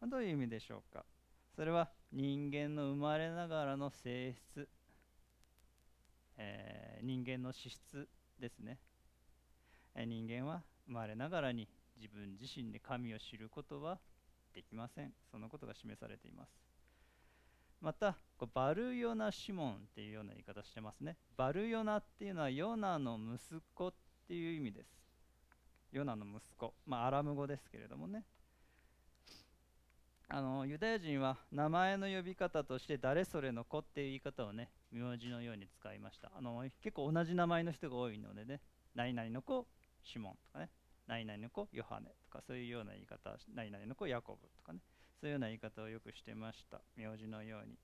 [0.07, 1.03] どういう意味でしょうか。
[1.55, 4.67] それは人間の生まれながらの性質、
[6.37, 8.07] えー人間の資質
[8.39, 8.79] ですね、
[9.93, 13.99] えー人間は生まれながらに自分自身で神を知ることは
[14.53, 15.13] できません。
[15.31, 16.49] そのことが示されています。
[17.81, 21.17] またこうバルヨナ・シモンっていうような言い方してますね。
[21.37, 23.93] バルヨナっていうのはヨナの息子っ
[24.27, 24.89] ていう意味です。
[25.91, 26.73] ヨナの息子。
[26.85, 28.23] まあアラム語ですけれどもね。
[30.29, 36.31] あのユダヤ人は名前の呼び方として誰それの子っていう言い方をね名字のように使いました。
[36.35, 38.61] あの結構同じ名前の人が多いのでね
[38.95, 39.67] 何々の子
[40.03, 40.69] シモンとかね
[41.07, 44.79] 何々の子ヨハネとかそういうような言い方何々の子ヤコブとかね
[45.19, 46.81] そういうような言い方をよくしてました。
[46.95, 47.77] 名字のように、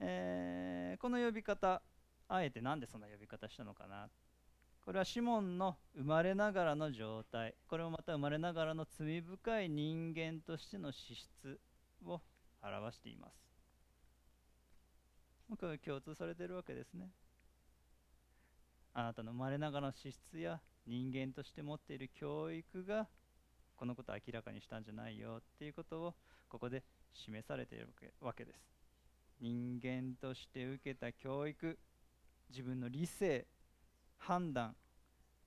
[0.00, 1.82] えーこの呼び方
[2.28, 4.08] あえてなんでそんな呼び方したのかな
[4.86, 7.56] これはシモンの生まれながらの状態。
[7.66, 11.58] これもまた生まれながらの罪深い人間としての資質
[12.04, 12.20] を
[12.62, 13.34] 表しています。
[15.58, 17.10] これ共通されているわけですね。
[18.94, 23.08] あなたの生まれながらの資質や人間として持っている教育が
[23.74, 26.14] このことを明らかにしたんじゃないよっていうことを
[26.48, 27.88] ここで示されている
[28.20, 28.60] わけです。
[29.40, 31.76] 人間として受けた教育
[32.50, 33.48] 自分の理性
[34.18, 34.74] 判断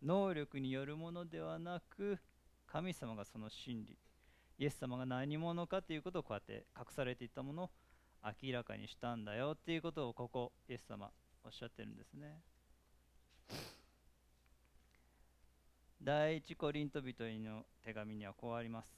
[0.01, 2.19] 能力によるものではなく
[2.67, 3.97] 神様がその真理
[4.57, 7.69] イエス様が何者かということをこうやって隠されていたものを
[8.43, 11.09] 明らかにしたんだよっていうことをここイエス様
[11.45, 12.41] おっしゃってるんですね。
[16.01, 18.93] 第一コリント人への手紙にはこうあります。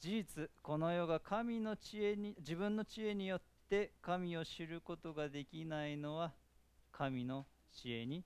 [0.00, 6.32] 事実この世が神の知恵に自分の知恵によって神を知ることができないのは
[6.90, 8.24] 神の知恵に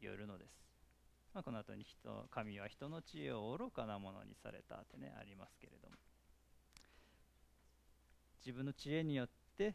[0.00, 0.50] よるのです、
[1.34, 5.96] まあ、この後に人神は人の知恵を愚かなものにされたってねありますけれども。
[8.44, 9.28] 自分の知恵によっ
[9.58, 9.74] て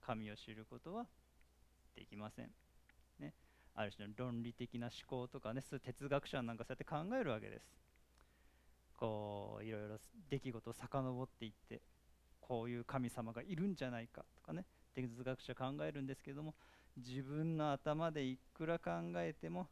[0.00, 1.06] 神を知ることは
[1.96, 2.50] できません、
[3.20, 3.32] ね、
[3.74, 7.64] ある種の論理的な思考とかね哲学者なんかそうやって考えるわけです。
[8.96, 9.96] こういろいろ
[10.30, 11.80] 出来事を遡っていって
[12.40, 16.54] こういう神様がいるんじゃないかとかね哲学者考えるんですけども
[16.96, 19.68] 自分の頭でいくら考えても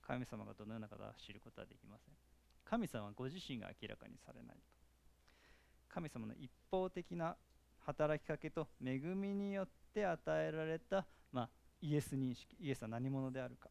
[0.00, 2.14] 神様がどのような方か知ることはできません。
[2.64, 4.62] 神様はご自身が明らかにされないと。
[5.88, 7.36] 神様の一方的な
[7.80, 11.48] 働きかけと恵みによって与えられた、まあ、
[11.80, 13.70] イエス認識イエスは何者であるか。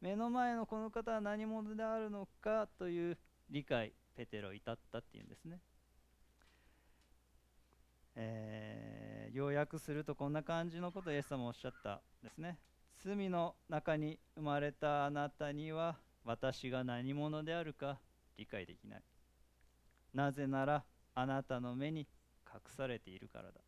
[0.00, 5.60] 目の前のこの方は何者であるのかという理解ペテロ至ったっていうんですね、
[8.14, 9.03] えー
[9.34, 12.56] 要約するとこんな感じのことをイエス様おっしゃったですね。
[13.04, 17.98] 罪の中に生まれたあなたには私が何者であるか
[18.38, 19.02] 理解できない。
[20.14, 20.84] なぜなら
[21.16, 22.06] あなたの目に
[22.46, 23.60] 隠されているからだ。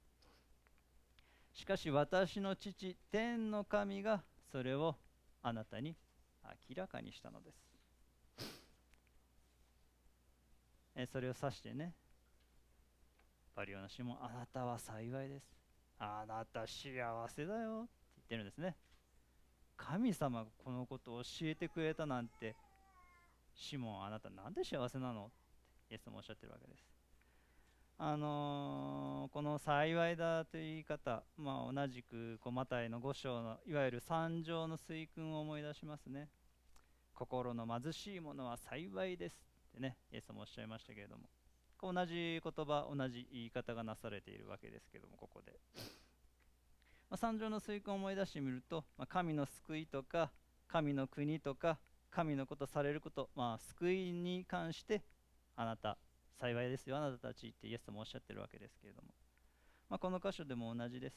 [1.52, 4.94] しかし私の父天の神がそれを
[5.42, 5.96] あなたに
[6.70, 7.56] 明らかにしたのです。
[11.10, 11.92] それを指してね
[13.56, 15.46] パリオナシモンあなたは幸いです。
[15.98, 17.84] あなた幸せだよ。
[17.84, 18.76] って言ってるんですね。
[19.78, 22.54] 神様がこのことを教えてくれたなんて。
[23.54, 25.24] シモンあなたなんで幸せなの？
[25.24, 25.30] っ
[25.88, 26.84] てイエスもおっしゃってるわけです。
[27.96, 36.28] あのー、この幸いだという言い方、まあ、同じくこうマタイの5章のいわゆる三条の水訓を思い出しますね。
[37.14, 39.40] 心の貧しいものは幸いです。
[39.70, 41.30] ってねイエスもおっしゃいましたけれども。
[41.82, 45.52] 同じ言葉同じ言い方がなされているわけですけどもここで、
[47.10, 50.30] まあ、三条の水訓を思い出してみると、まあ、神の救いとか
[50.68, 51.78] 神の国とか
[52.10, 55.02] 神のことされること、まあ、救いに関して
[55.54, 55.98] あなた
[56.40, 59.08] 幸いですよあなたたちってイエスもおっしゃってるわけですけれども、
[59.88, 61.16] まあ、この箇所でも同じです。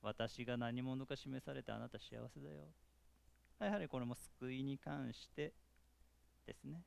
[0.00, 2.68] 私が何者か示されてあなた幸せだよ。
[3.60, 5.52] やはりこれも救いに関して
[6.46, 6.82] ですね。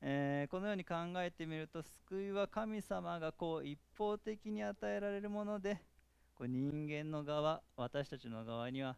[0.00, 5.80] えー、このように考えてみると救いは神様がこう一方的に与えられるもので
[6.34, 8.96] こう人間の側私たちの側には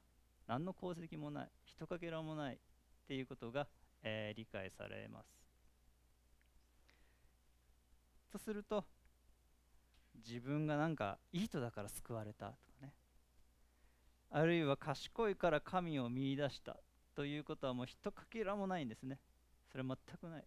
[0.49, 2.59] 何の功績もないひとかけらもないっ
[3.07, 3.69] ていうことが、
[4.03, 5.39] えー、理解されます。
[8.31, 8.85] とすると
[10.27, 12.93] 自分がなんかいい人だから救われたとかね。
[14.31, 16.77] あるいは賢いから神を見いだした
[17.15, 19.19] ということはもうひとかけらもないんですね。
[19.71, 20.45] それは全くない。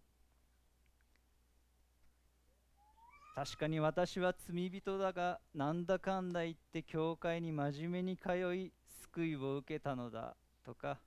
[3.34, 8.72] 確かに私は罪人だがなんだかんだ言って教会に真面目に通い
[9.04, 10.98] 救いを受けたのだとか、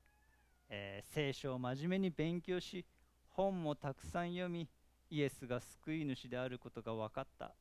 [0.69, 2.84] えー、聖書を真面目に勉強し
[3.30, 4.67] 本もたくさん読み
[5.11, 7.53] イエスが救い主であることが分かった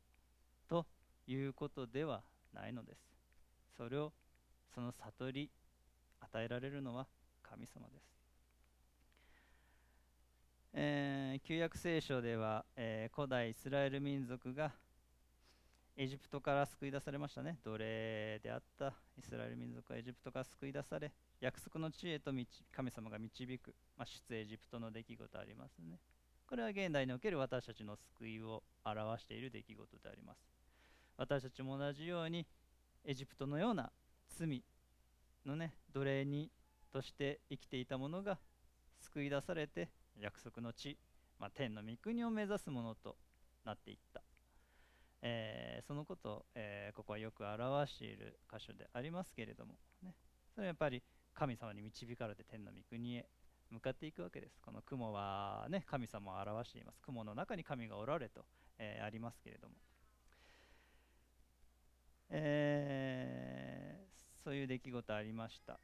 [0.66, 0.86] と
[1.26, 2.22] いうことでは
[2.54, 3.00] ないのです。
[3.76, 4.12] それを
[4.74, 5.50] その悟り
[6.20, 7.06] 与えられるのは
[7.42, 8.13] 神様です。
[10.76, 14.72] えー、旧約聖書では、えー、古代イスラエル民族が
[15.96, 17.58] エジプトから救い出されましたね。
[17.64, 22.32] 奴隷であったイスラエル民族はエジプトから救い出され約束の地へと
[22.72, 26.00] 神様が導く、まあ、出エジプトの出来事ありますね。
[26.48, 30.40] これは現代における私たちの救いを表している出来事であります。
[31.16, 32.44] 私たちも同じように
[33.04, 33.92] エジプトのような
[34.36, 34.64] 罪
[35.46, 36.50] のね奴隷に
[36.92, 38.38] として生きていたものが
[38.98, 39.88] 救い出されて
[40.20, 40.98] 約束の地、
[41.38, 43.16] まあ、天の御国を目指すものと
[43.64, 44.22] なっていった、
[45.22, 50.14] えーそのことを、えーここはよく表している箇所でありますけれども、ね、
[50.54, 51.02] それはやっぱり
[51.34, 53.28] 神様に導かれて天の御国へ
[53.70, 54.60] 向かっていくわけです。
[54.60, 57.00] この雲はね神様を表しています。
[57.02, 58.44] 雲の中に神がおられと、
[58.78, 59.74] えーありますけれども、
[62.30, 64.06] え
[64.44, 65.80] そういう出来事ありました。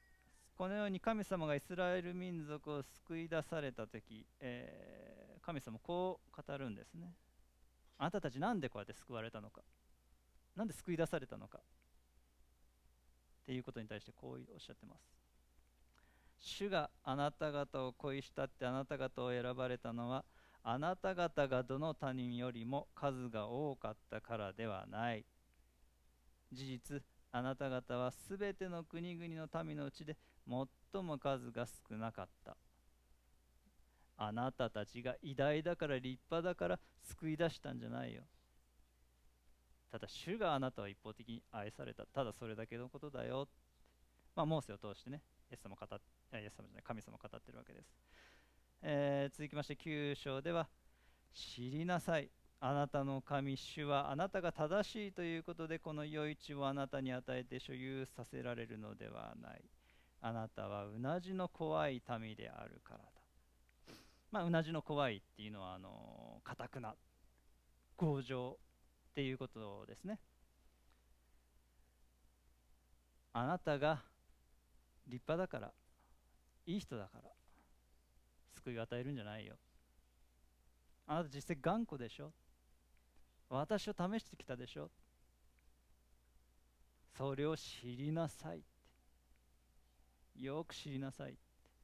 [0.61, 7.15] このように神様がイスラエル民族を救い出された時、えー神様こう語るんですね。
[7.97, 9.63] あなたたちなんでこうやって救われたのか。
[10.55, 11.61] なんで救い出されたのか。
[11.61, 11.63] っ
[13.47, 15.01] ていうことに対してこうおっしゃってます。
[16.41, 20.27] 主があなた方を恋したってあなた方を選ばれたのは
[20.63, 25.25] あなた方がどの他人よりも数が多かったからではない。
[26.53, 27.03] 事実
[27.33, 32.57] あなた方はすべての国々の民のうちで最も数が少なかった。
[34.17, 38.23] あなたたちが偉大だから立派だから救い出したんじゃないよ。
[39.91, 42.05] ただ主があなたを一方的に愛された。
[42.07, 43.49] ただそれだけのことだよ。
[44.37, 45.89] まあモーセを通してねイエス様語っ
[46.33, 47.93] あイエス様じゃない神様語ってるわけです、
[48.83, 50.69] えー続きまして9章では
[51.33, 52.31] 知りなさい。
[52.63, 59.65] あなたの神主はあなたが正しいということでこの余市をあなたに与えて所有させられるのではない。
[60.23, 63.05] あなたはうなじの怖い民であるからだ。
[64.31, 66.95] まあうなじの怖いっていうのはあのかたくな
[67.97, 68.59] 強情
[69.11, 70.19] っていうことですね。
[73.33, 74.03] あなたが
[75.07, 75.73] 立派だから
[76.67, 77.31] いい人だから
[78.55, 79.57] 救いを与えるんじゃないよ。
[81.07, 82.33] あなた実際頑固でしょ。
[83.49, 84.91] 私を試してきたでしょ。
[87.17, 88.63] それを知りなさい。
[90.37, 91.37] よく知りなさい。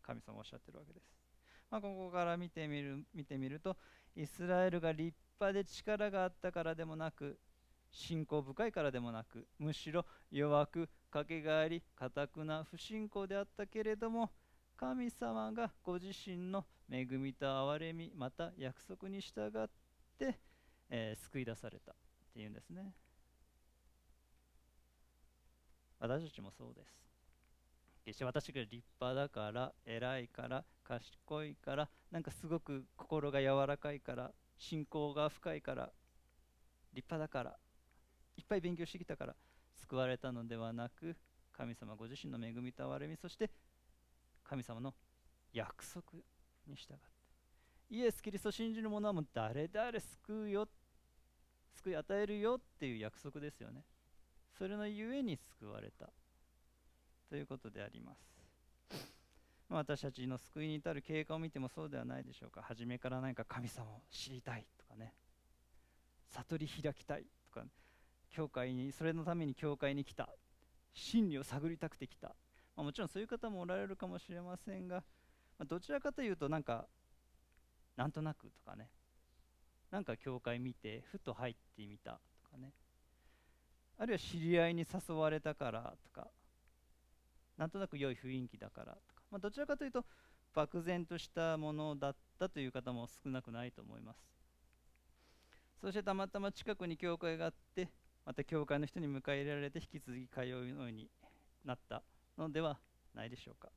[0.03, 1.05] 神様おっしゃってるわけです、
[1.71, 3.77] まあ、ここから見てみる見てみると
[4.15, 7.39] イスラエルが立派で力があったからでもなく
[7.91, 14.31] 信仰深いからでもなくむしろ弱くかけがあり堅くな不信仰であったけれども
[14.77, 19.69] 神様がご自身の恵みと憐れみまた約束に従っ
[20.19, 20.39] て、
[20.91, 21.93] えー救い出された。
[21.93, 21.95] っ
[22.35, 22.93] ていうんですね。
[25.99, 27.16] 私たちもそうです。
[28.07, 35.91] 決して私が立派だから偉いから賢いからなんかすごく心が柔らかいから信仰が深いから
[36.95, 37.57] 立派だから
[38.37, 39.35] いっぱい勉強してきたから
[39.75, 41.17] 救われたのではなく
[41.53, 43.51] 神様ご自身の恵みと憐れみそして
[44.45, 44.95] 神様の
[45.53, 46.03] 約束
[46.69, 47.03] に従って。
[47.91, 50.69] イエス・キリストを信じる者はもう誰々救うよ
[51.75, 53.85] 救い与えるよっていう約束ですよね。
[54.57, 56.11] それのゆえに救われた。
[57.29, 58.21] ということであります。
[59.69, 62.63] まあ私たちの救いに至る経過を見てもそうではないでしょうか。
[62.63, 65.13] 初めから何か神様を知りたいとかね。
[66.29, 67.67] 悟り開きたいとか。
[68.31, 70.29] 教会にそれのために教会に来た。
[70.93, 72.29] 真理を探りたくて来た、
[72.75, 74.97] まあ、もちろんそういう方もおられるかもしれませんが、
[75.59, 76.87] まあどちらかというとなんか
[77.97, 78.89] なんとなくとかね。
[79.91, 82.13] なんか教会見てふと入ってみた
[82.43, 82.73] とかね。
[83.99, 86.29] あるいは知り合いに誘われたからとか。
[87.57, 90.05] なんとなく良い雰囲気だからとか、まあ、どちらかというと
[90.55, 94.19] 漠然としたものだったという方も少なくないと思います。
[95.81, 97.91] そしてたまたま近くに教会があって
[98.25, 100.57] また教会の人に迎え入れられて引き続き通うよ
[100.89, 101.11] うに
[101.65, 102.03] なった
[102.39, 102.79] のでは
[103.15, 103.69] ないでしょうか。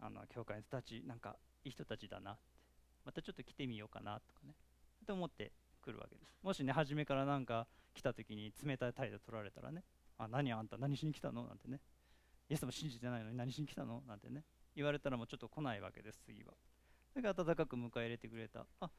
[0.00, 2.52] あの教会の人たちなんかいい人たちだなって。
[3.04, 4.54] またちょっと来てみようかなとかね。
[5.06, 5.52] と思って
[5.82, 6.38] 来るわけです。
[6.42, 9.84] もしね初めからなんか来た時に冷たい態度取られたらね。
[10.24, 11.46] あ何あんた何しに来たの？
[11.46, 11.80] なんてね
[12.48, 14.02] イエスも信じてないのに何しに来たの？
[14.06, 14.44] なんてね。
[14.74, 16.52] 言われたらもうちょっと来ないわけです次は。
[17.14, 18.90] だから温かく迎え入れてくれたあ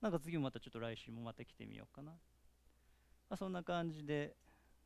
[0.00, 2.18] なんか次もまたちょっと来週もまた来てみようかな、ま
[3.30, 4.36] あ、そんな感じで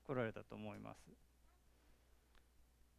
[0.06, 1.10] 来られたと思います。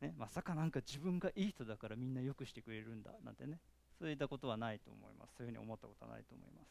[0.02, 3.60] ね、まさかなんか自分がいい人だからみんなよくしてくれるんだなんてね。
[4.00, 5.36] そういったことはないと思います。
[5.38, 6.70] そういうふうに思ったことはないと思います、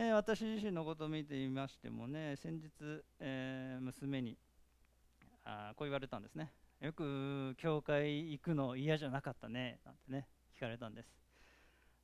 [0.00, 2.70] えー私自身のことを見てみましてもね先日、
[3.18, 4.38] えー娘に
[5.44, 6.52] あこう言われたんですね。
[6.80, 11.08] よく教会行くの嫌じゃなかったねなんてね聞かれたんです。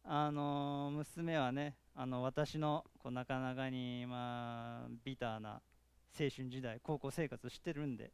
[0.03, 5.61] あの娘はねあの私のこうなかなかにまあビターな
[6.19, 8.11] 青春時代高校生活をしてるんで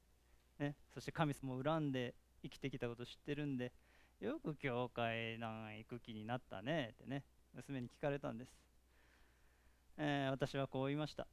[0.58, 3.72] ね、そして神様を恨んで生きてきたことを知ってるんで
[4.20, 7.24] よく教会なんか行く気になったねってね
[7.54, 8.52] 娘に聞かれたんです、
[10.02, 11.26] えー私はこう言いました。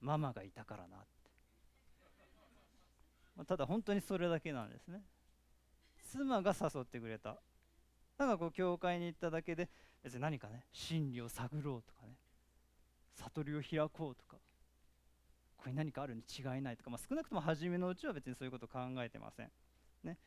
[0.00, 1.06] ママがいたからなって。
[3.34, 5.02] まただ本当にそれだけなんですね。
[6.10, 7.40] 妻が誘ってくれた。
[8.18, 9.70] だかこう教会に行っただけで
[10.02, 12.12] 別に何かね真理を探ろうとかね。
[13.14, 14.36] 悟りを開こうとか。
[15.56, 19.50] これ何かあるに違いないとか、まあ、少なくとも初めのうちは別にそういうこと考えてません。
[20.04, 20.18] ね。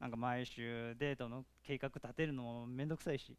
[0.00, 3.28] なんか毎週デートの計画立てるのもめんどくさいし。
[3.30, 3.36] い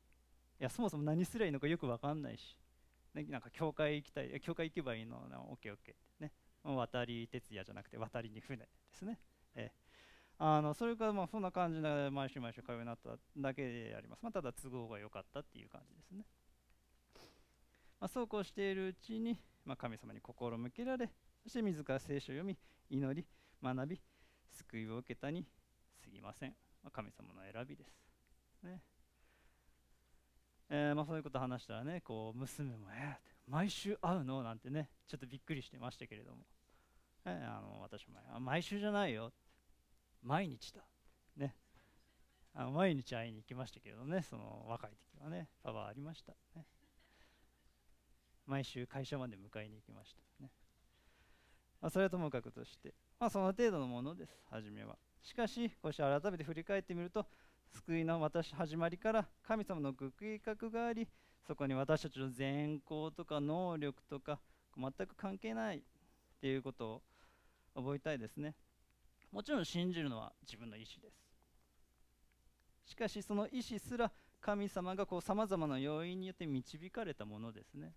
[0.60, 2.56] やそもそも何すりゃいいのかよく分かんないし、
[3.14, 5.18] なんか教会行きたい教会行けばいいの？
[5.50, 5.96] オッケーオッケー。
[5.96, 6.32] ってね。
[6.64, 9.20] 渡り哲也じゃなくて渡りに船ですね、
[9.56, 9.82] ええ。
[10.38, 16.26] あのそれからまあそんな感じで毎週毎週通うようになっただけであります、まあ、ただ都合が良かったっていう感じですね、
[18.00, 21.10] まあ、そうこうしているうちに、まあ、神様に心向けられ
[21.44, 22.58] そして自ら聖書を読み
[22.90, 23.26] 祈り
[23.64, 24.02] 学び
[24.52, 25.44] 救いを受けたに
[26.04, 27.96] 過ぎません、まあ、神様の選びです。
[28.64, 28.82] ね。
[30.74, 36.46] えー、まあ、そういうこと話したらねこう娘も「えー、毎週会うの?」なんてねちょっとびっくりしてましたけれども、
[37.26, 39.34] えー、あの私も「毎週じゃないよ」
[40.24, 40.82] 毎日だ。
[41.36, 41.56] ね。
[42.54, 45.50] あの毎日会いに行きましたけどねその若い時はね。
[45.62, 46.34] パワーありました。
[46.56, 46.66] ね。
[48.46, 50.22] 毎週会社まで迎えに行きました。
[50.40, 50.52] ね、
[51.82, 52.94] まあ、それはともかくとして。
[53.20, 54.42] まあその程度のものです。
[54.46, 54.98] 初めは。
[55.22, 57.28] しかしこうして改めて振り返ってみると
[57.72, 61.08] 救いの私始まりから神様のご計画があり
[61.48, 64.40] そこに私たちの善行とか能力とか
[64.78, 65.82] 全く関係ないっ
[66.40, 67.02] ていうことを
[67.76, 68.56] 覚えたいですね。
[69.32, 72.92] もちろん信じるのは自分の意思です。
[72.92, 74.12] しかしその意思すら
[74.42, 77.94] 神様がさまざまな要因によって導かれたものですね、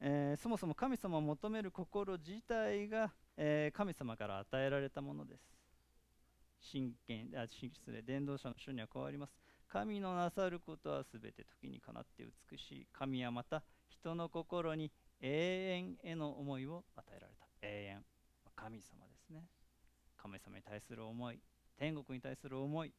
[0.00, 5.59] えー、そもそも神様を求める心自体が、えー、神様から与えられたものです。
[6.60, 9.32] 真剣あ失礼伝道者の書にはこうあります
[9.68, 14.90] 神のなさることはすべて時にかなって美しい神はまた人の心に
[15.20, 17.46] 永遠への思いを与えられた。
[17.62, 18.04] 永遠。
[18.56, 19.44] 神様ですね。
[20.16, 21.38] 神様に対する思い
[21.78, 22.92] 天国に対する思い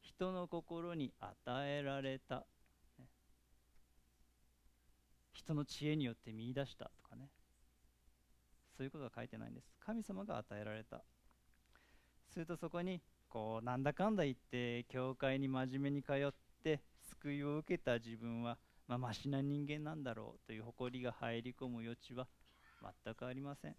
[0.00, 1.30] 人の心に与
[1.66, 2.46] えられた、
[5.32, 7.28] 人の知恵によって見出したとかね。
[8.76, 9.66] そういうことは書いてないんです。
[9.78, 11.02] 神様が与えられた。
[12.32, 18.56] するとそこにこうなんだかんだ言って教会に真面目に通って救いを受けた自分は
[18.90, 22.26] まあ、マシな人間なんだろうという誇りが入り込む余地は
[23.04, 23.76] 全くありません。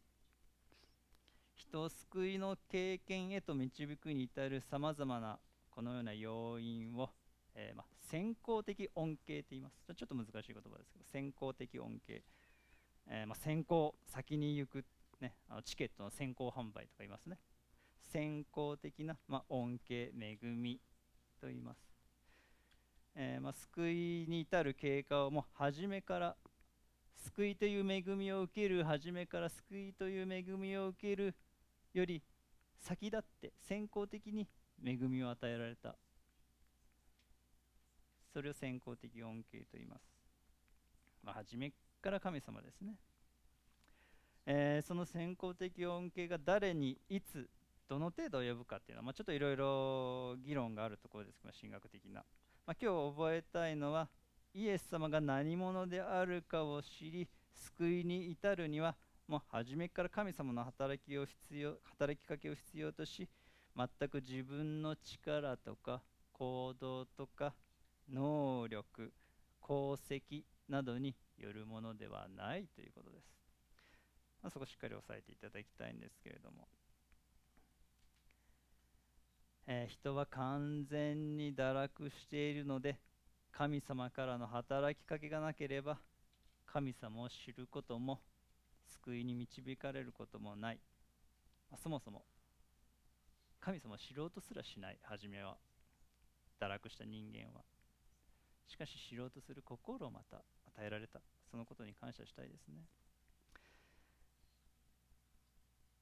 [1.57, 5.37] 人を救いの経験へと導くに至るさまざまな
[5.69, 7.09] このような要因を、
[7.55, 9.81] えー、まあ、先行的恩恵と言います。
[9.93, 12.23] ちょっと難しい言葉ですけど先行的恩恵、
[13.09, 14.85] えー、まあ、先行先に行く、
[15.19, 17.37] ね、あのチケットの先行販売とか言いますね。
[18.11, 20.79] 先行的な、まあ、恩恵恵み
[21.39, 21.77] と言います、
[23.15, 26.35] えー、まあ救いに至る経過をもう初めから
[27.23, 31.35] 救いという恵みを受ける初めから救いという恵みを受ける
[31.93, 32.21] より
[32.79, 34.47] 先立って先行的に
[34.83, 35.95] 恵みを与えられた。
[38.33, 40.01] それを先行的恩恵と言います、
[41.23, 42.95] まあ、初めから神様ですね、
[44.45, 47.49] えー、その先行的恩恵が誰にいつ
[47.91, 52.23] どの程度及ぶかっていうのは、まあ、ちょっといろいろ議論があるところですけど神学的な、
[52.65, 54.07] まあ、今日覚えたいのは
[54.53, 58.95] イエス様が何者であるかを知り救いに至るには
[59.27, 63.27] もう初めから神様の働きを必要働きかけを必要とし
[63.75, 67.53] 全く自分の力とか行動とか
[68.09, 69.11] 能力
[69.61, 73.25] 功績などによるものではないということです、
[74.41, 76.69] まあ、そこしっかり押さえていただきたいんですけれども、
[79.73, 82.97] えー、人は完全に堕落しているので
[83.53, 85.97] 神様からの働きかけがなければ
[86.65, 88.19] 神様を知ることも
[89.05, 90.79] 救いに導かれることもない、
[91.71, 92.23] まあ、そもそも
[93.61, 95.55] 神様を知ろうとすらしない初めは。
[96.59, 97.63] 堕落した人間は。
[98.67, 101.21] しかし知ろうとする心をまた与えられた。
[101.49, 102.81] そのことに感謝したいですね、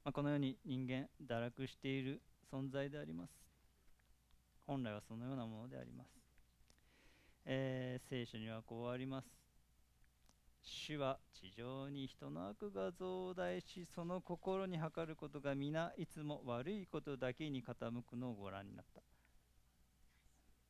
[0.04, 3.49] まあ、このように人間堕落している存在であります。
[4.70, 6.10] 本来はそのようなものであります、
[7.44, 9.28] えー、聖書にはこうあります。
[10.62, 19.02] 主は地上に人の悪が増大しその心に測ることが皆いつも悪いことだけに傾くのをご覧になった。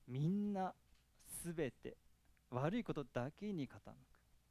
[0.08, 0.74] みんな
[1.44, 1.98] すべて
[2.52, 3.96] 悪いことだけに傾く。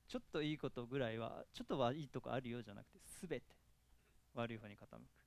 [0.08, 3.46] ちょっといいことぐらいはちょっとはいいとこあるよじゃなくてすべて
[4.34, 5.17] 悪い方に傾く。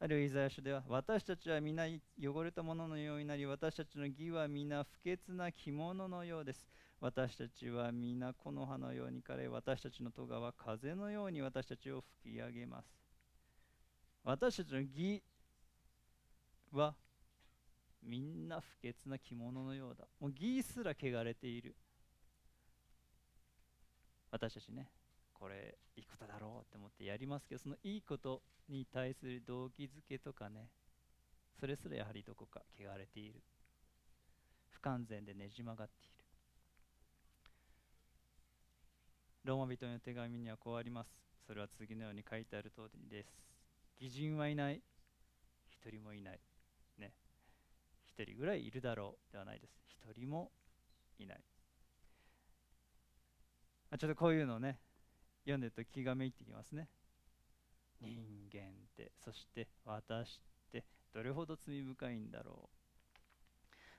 [0.00, 1.86] あるイザヤ書では私たちは皆
[2.22, 6.68] 汚れたもののようになり私たちの義は皆不潔な着物のようです。
[7.00, 12.86] 私たちは皆この葉のように枯れ私たちの咎は風のように私たちを吹き上げます。
[14.22, 15.20] 私たちの義
[16.72, 16.94] は
[18.00, 20.06] みんな不潔な着物のようだ。
[20.20, 21.74] もう義すら汚れている。
[24.30, 24.88] 私たちね。
[25.38, 30.68] これいいことだろうって思ってやりますけどそのいいことに対する動機づけとかね
[31.58, 33.42] それすらやはりどこか汚れている。
[34.70, 36.24] 不完全でねじ曲がっている。
[39.44, 41.10] ローマ人の手紙にはこうあります。
[41.46, 43.28] それは次のように書いてある通りです。
[44.00, 44.80] 義人はいない。
[45.68, 46.40] 一人もいない。
[46.98, 47.12] ね。
[48.06, 49.72] 一人ぐらいいるだろうではないです。
[49.88, 50.52] 一人も
[51.18, 51.42] いない。
[53.98, 54.78] ちょっとこういうのね
[55.52, 56.88] 読んでると気がめいてきますね。
[58.00, 58.18] 人
[58.52, 59.12] 間って。
[59.24, 60.40] そして私っ
[60.70, 60.84] て。
[61.12, 63.18] どれほど罪深いんだろう、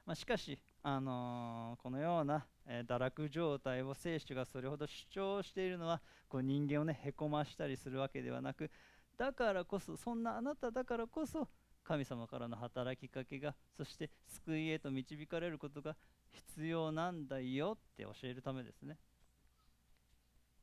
[0.06, 8.70] まあ、しかし、あのーこのような、えー堕落状態を聖書がそれほど主張しているのはこう人間をねへこましたりするわけではなく
[9.18, 11.48] だからこそそんなあなただからこそ
[11.84, 15.96] 神様からの働きかけがそして救いへと導かれることが
[16.32, 18.98] 必要なんだよって教えるためですね。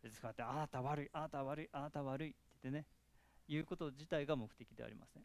[0.03, 2.87] ですからってあなた悪いあなた悪いあなた悪いって言ってね
[3.49, 5.23] 言うこと自体が目的ではありません。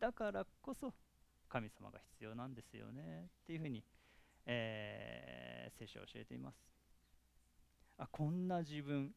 [0.00, 0.92] だからこそ
[1.48, 3.84] 神様が必要なんですよねっていうふうに、
[4.46, 6.56] えー聖書は教えています。
[7.98, 9.12] あこんな自分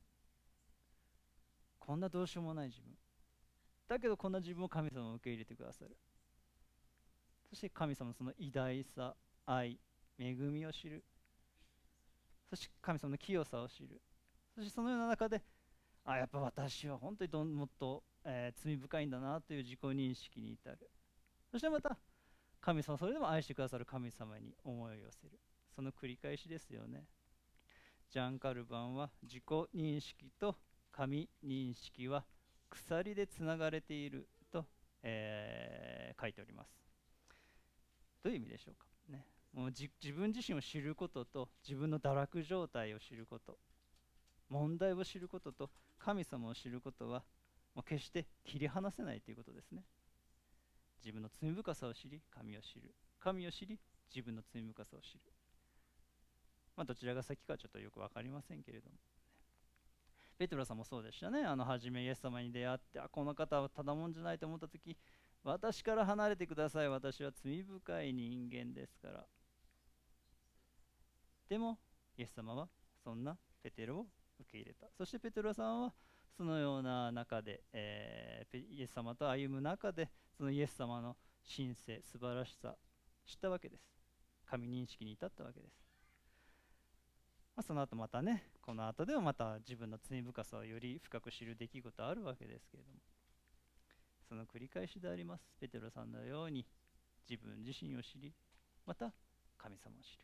[1.80, 2.92] こんなどうしようもない自分。
[3.88, 5.98] だけどこんな自分を神様を受け入れてくださる。
[7.50, 9.16] そして神様のその偉大さ
[9.46, 9.80] 愛
[10.20, 11.04] 恵みを知る。
[12.50, 14.02] そして神様の清さを知る。
[14.58, 15.44] そしてそのような中で
[16.04, 20.90] あやっぱ私は本当にどんもっと、えー罪深いんだなという自己認識に至る。
[21.52, 21.96] そしてまた
[22.60, 25.40] 神様それでも愛してくださる神様に思いを寄せる。
[25.76, 27.04] その繰り返しですよね。
[28.10, 29.44] ジャン・カルバンは自己
[29.76, 30.56] 認識と
[30.92, 32.26] 神認識は
[32.72, 34.66] 鎖でつながれていると、
[35.04, 36.70] えー書いております。
[38.24, 39.28] どういう意味でしょうかね。
[39.54, 43.60] もう自分自身を知ることと自分の堕落状態を知ること。
[44.50, 45.70] 問題を知ることと
[46.00, 47.24] 神様を知ることは
[47.86, 49.84] 決して切り離せないということですね。
[51.00, 52.94] 自分の罪深さを知り神を知る。
[53.20, 53.80] 神を知り
[54.14, 55.20] 自分の罪深さを知る。
[56.76, 58.96] まあどちらが先かちょっとよく分かりませんけれども。
[60.38, 61.44] ペテロさんもそうでしたね。
[61.44, 64.96] あの初めイエス様に出会ってあこの方はただもんじゃないと思った時
[65.44, 66.90] 私から離れてください。
[66.90, 69.26] 私は罪深い人間ですから。
[71.50, 71.80] でも
[72.18, 72.68] イエス様は
[73.04, 74.08] そんなペテロを
[74.40, 74.88] 受け入れた。
[74.98, 75.94] そしてペテロさんは
[76.36, 81.18] そのような中で、えーイエス様と歩む中でそのイエス様の
[81.56, 82.76] 神聖素晴らしさ
[83.26, 83.84] 知ったわけです。
[84.50, 85.74] 神認識に至ったわけです、
[87.56, 93.00] まあ、その後またねこの後でもまた自分の罪深さをより深く知る出来事あるわけですけれども。
[94.28, 95.44] その繰り返しであります。
[95.60, 96.66] ペテロさんのように
[97.30, 98.34] 自分自身を知り
[98.86, 99.14] また
[99.58, 100.24] 神様を知る。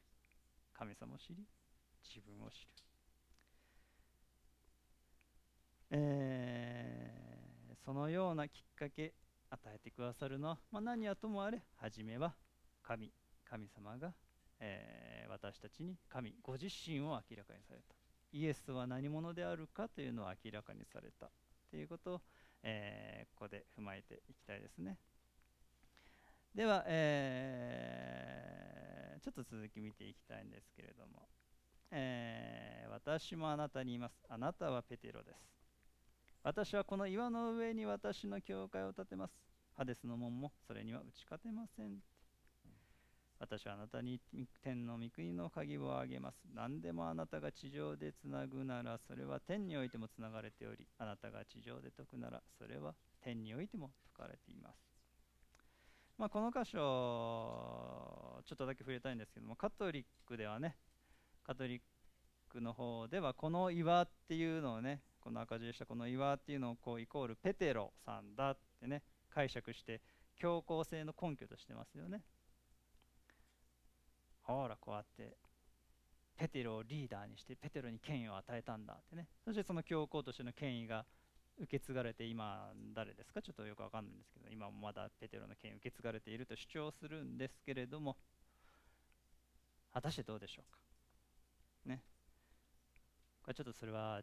[0.74, 1.48] 神様を知り
[2.04, 2.68] 自分を知る。
[5.96, 9.14] えーそのようなきっかけ
[9.50, 10.50] 与えてくださるの。
[10.50, 12.34] は、まあ、何はともあれ初めは
[12.82, 13.12] 神
[13.44, 14.14] 神様が、
[14.60, 17.96] えー私たちに神ご自身を明らかにされた。
[18.32, 21.30] イエスは何者であるかというのを明らかにされた。
[21.70, 22.22] ということを、
[22.64, 24.98] えーここで踏まえていきたいですね。
[26.56, 31.28] では、えーちょっと続き見ていきたいんですけれども、
[31.92, 34.16] えー私もあなたに言います。
[34.30, 35.63] あなたはペテロです。
[36.44, 39.34] 私はこの岩の上に私の教会を建てます。
[39.78, 42.00] ハデスの門もそれには打ち勝てません。
[43.40, 44.20] 私はあなたに
[44.62, 46.36] 天の御国の鍵をあげます。
[46.54, 54.76] 何でもあなたが地上でつなぐならそれは天においてもつながれており、あなたが地上で解くならそれは天においても解かれています。
[56.18, 56.78] まあ、この箇所、
[58.46, 60.76] ちょっとだけ触れたいんですけども、カトリックではね、
[61.44, 61.82] カトリッ
[62.50, 69.02] クの方ではこの岩っていうのをね、この赤字でしたこの岩っていうのをこうイコールペテロさんだってね
[69.34, 70.02] 解釈して
[70.36, 72.22] 強硬性の根拠としてますよね。
[74.42, 75.38] ほらこうやって
[76.36, 79.28] ペテロをリーダーにしてペテロに権威を与えたんだってね。
[79.46, 81.06] そしてその強硬としての権威が
[81.58, 83.42] 受け継がれて今誰ですか？
[83.42, 88.18] ちょっとよくわかんないんですけど今もまだペテロの権威受け継がれていると主張するんですけれども。
[89.94, 90.80] 果たしてどうでしょうか？
[91.86, 92.02] ね。
[93.44, 94.22] これちょっとそれは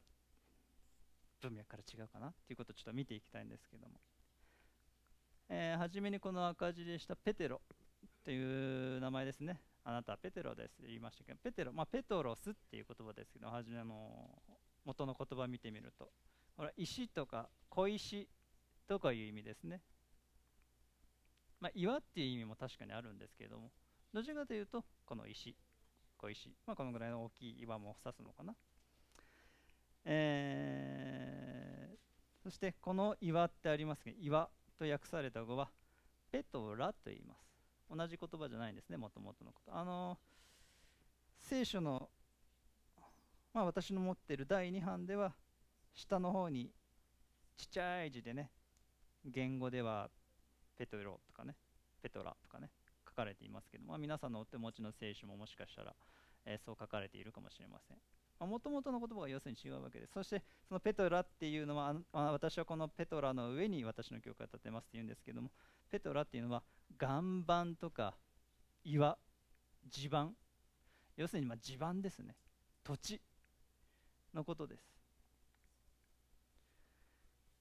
[1.41, 3.95] 文脈から違うかなっていうことをちょっと見ていきたいんですけども、
[5.49, 7.61] えー初めにこの赤字でしたペテロ
[8.25, 9.61] という名前ですね。
[9.83, 14.29] あなたはペテロですって言いましたけどペテロ、まあ、ペトロスっていう言葉ですけど初めの
[14.85, 16.11] 元の言葉見てみると。
[16.57, 18.29] ほら石とか小石
[18.87, 19.81] とかいう意味ですね。
[21.61, 23.71] まあ、岩っていう意味も確かにあるんですけれども。
[24.13, 25.57] どちらかというとこの石
[26.19, 28.55] 小石、まあ、このぐらいの大きい岩も指すのかな、
[30.05, 31.20] えー、
[32.51, 35.69] そしてこの岩ってありますけど岩と訳された語は
[36.33, 37.47] ペトラと言います。
[37.89, 39.73] 同じ言葉じゃないんですねもともとのこと。
[39.73, 40.19] あの
[41.39, 42.09] 聖書の
[43.55, 45.33] まあ私の持っている第2版では
[45.95, 46.73] 下の方に
[47.57, 48.51] ちっちゃい字でね
[49.25, 50.11] 言語では
[50.77, 51.55] ペトロとかね
[52.03, 52.71] ペトラとかね
[53.09, 55.95] 書かれていますけど、まあ、皆さんのお手持ちの聖書ももしかしたら、
[56.47, 57.97] えー、そう書かれているかもしれません。
[58.47, 65.51] もともとの言葉が要するに違うわけですそしてそのペトラっていうのはあ私はこのペトラの上に私の教会を建てますって言うんですけども
[65.91, 66.63] ペトラっていうのは
[67.01, 68.15] 岩盤とか
[68.85, 69.19] 岩
[69.89, 70.35] 地盤。
[71.17, 72.37] 要するにま地盤ですね。
[72.83, 73.21] 土地
[74.33, 74.85] のことです。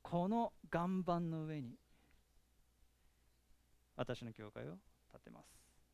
[0.01, 1.75] この岩盤の上に
[3.95, 4.77] 私の教会を
[5.11, 5.45] 建てます、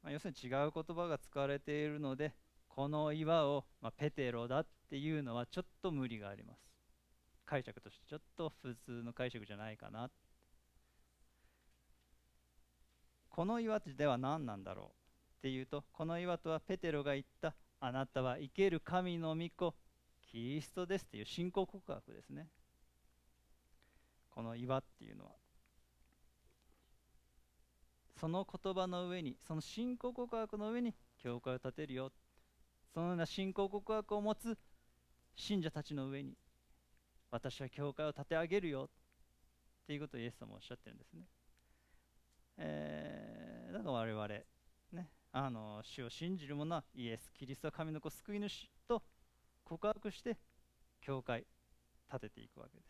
[0.03, 2.33] まあ、要するに違う言葉が使われているので
[2.75, 6.59] この岩を、まあ、ペテロだっていうのはちょっと無理があります。
[7.45, 10.09] 解釈としてちょっと普通の解釈じゃないかな。
[13.29, 19.73] この岩では何なんだろうっていうとこの岩とはペテロが言ったあなたは生ける神の御子
[20.21, 22.49] キリストですっていう信仰告白ですね。
[24.31, 25.31] この岩っていうのは。
[28.19, 32.11] その言葉の上にその信仰告白の上に教会を建てるよ
[32.95, 34.57] そのような信仰告白を持つ
[35.35, 36.37] 信者たちの上に
[37.29, 41.23] 私は教会を建て上げるよっていうことをイエス様おっしゃってるんですね。
[42.57, 44.27] えー、だから我々、
[44.93, 49.03] ね、あの主を信じる者はイエス・キリストは神の子救い主と
[49.65, 50.37] 告白して
[51.01, 51.45] 教会
[52.09, 52.89] 建てていくわけです。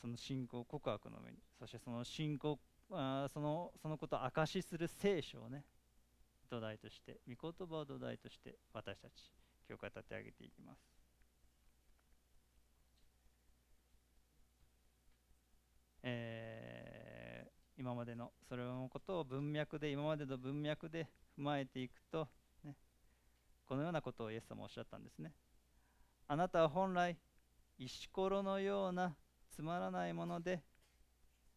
[0.00, 2.60] その信仰告白の上にそしてその信仰
[2.92, 5.64] あそのそのことを証しする聖書をね
[6.52, 9.12] 土台として御言葉を土台として私たち
[9.66, 10.78] 教会を立て上げていきます。
[16.02, 22.28] え、今までのそれのことを文脈で今までの文脈で踏まえていくと、
[22.64, 22.76] ね、
[23.64, 25.32] このようなことをイエス様おっしゃったんですね。
[26.28, 27.16] あなたは本来
[27.78, 29.16] 石ころのような
[29.48, 30.62] つまらないもので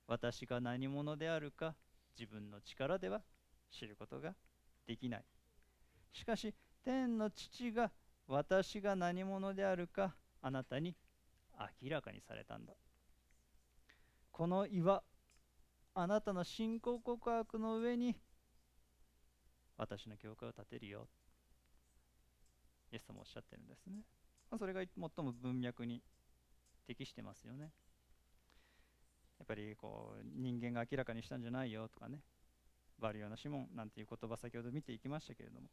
[0.08, 1.76] 私が何者であるか
[2.18, 3.22] 自分の力では
[3.70, 4.36] 知ることが
[4.88, 5.26] できない。
[6.14, 7.92] しかし天の父が
[8.28, 10.96] 私が何者であるかあなたに
[11.84, 12.74] 明らかにされたんだ。
[14.32, 15.04] この岩
[15.94, 18.16] あなたの信仰告白の上に
[19.78, 21.08] 私の教会を建てるよ。
[22.92, 24.04] イエス様おっしゃってるんですね。
[24.58, 26.02] それが最も文脈に
[26.88, 27.72] 適してますよね。
[29.40, 32.22] やっぱりこう人間が明らかにしたんじゃないよとかね。
[33.00, 35.68] バリオナ・シモンなんていう言葉先ほど見ていきましたけれども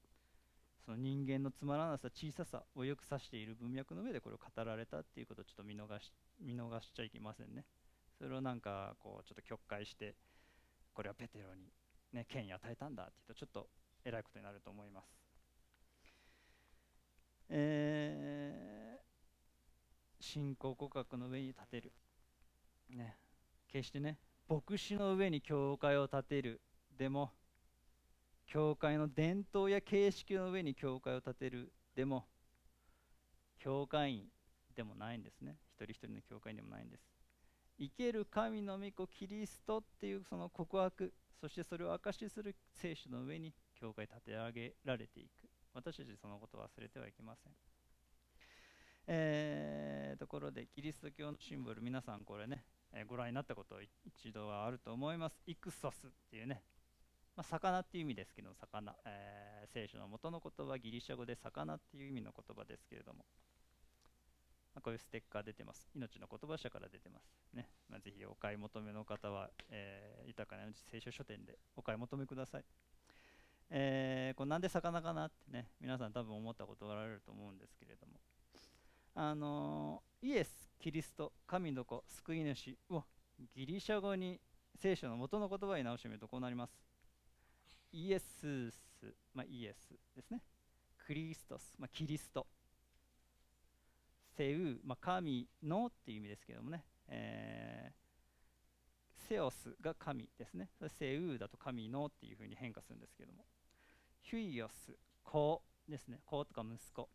[0.85, 7.65] その人間のつまらなさ小ささをよく指している文脈の上でこれを語られたっていうことをちょっと見逃し見逃しちゃいけませんね。
[8.19, 10.17] それをなんかこうちょっと曲解して
[10.93, 11.73] これはペテロに、
[12.13, 13.69] ね、権威与えたんだっていうとちょっと
[14.05, 15.07] えらいことになると思います。
[17.49, 21.93] えー、信仰告白の上に立てる。
[22.91, 23.17] ね
[23.69, 24.19] 決してね
[24.49, 26.61] 牧師の上に教会を建てる
[27.03, 27.33] でも
[28.47, 32.27] 教会の伝統や形式の上に教会を建てるでも
[33.59, 34.27] 教会員
[34.77, 35.57] でもないんですね。
[35.67, 37.03] 一人一人の教会員でもないんです。
[37.77, 45.49] 生ける神の御子キリストっていうその告白そしてそれを証しする聖書の上に教会立て上げられていく。
[45.75, 47.53] 私たちそのことを忘れてはいけません。
[49.09, 55.41] えー、ところでキリスト教のシンボル皆さんこれねえご覧になったこと一度はあると思います。
[55.47, 56.63] イクソスっていうね、
[57.37, 63.25] まあ、魚っていう意味ですけど、魚、えー、聖書の元の言葉、ギリシャ語で魚っていう意味の言葉ですけれども、
[64.75, 65.89] まあ、こういうステッカー出てます。
[65.95, 67.25] 命の言葉社から出てます。
[67.55, 72.65] ねまあ、ぜひお買い求めの方は、えー、豊かな命聖書書店でお買い求めください。
[73.71, 78.13] えー、これなんで魚かなってね、皆さん多分思ったことがられると思うんですけれども、
[79.15, 83.05] あのー、イエスキリスト神の子救い主を
[83.55, 84.41] ギリシャ語に
[84.77, 86.73] 聖書の元の言葉に直してみるとこうなります
[87.93, 90.43] イエスス、まあ、イエスですね。
[91.07, 92.47] クリストス、まあ、キリスト。
[94.37, 100.71] セウ、まあ、神のっていう意味ですけどもね、えー、セオスが神ですね。
[100.99, 103.45] セウだと神のっていうふうに変化するんですけども。
[104.23, 106.21] ヒュイオス子ですね。
[106.25, 107.09] 子とか息子。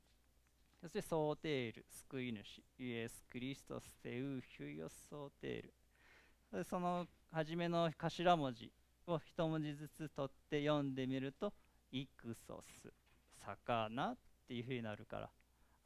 [0.81, 6.63] そしてソーテール、救い主、イエス・クリストス・テウ・ヒュイオス・ソーテール。
[6.65, 8.71] その初めの頭文字。
[9.11, 11.53] を一文字ずつ取って読んでみると
[11.91, 12.91] イクソス
[13.45, 15.29] 魚っていうふうになるから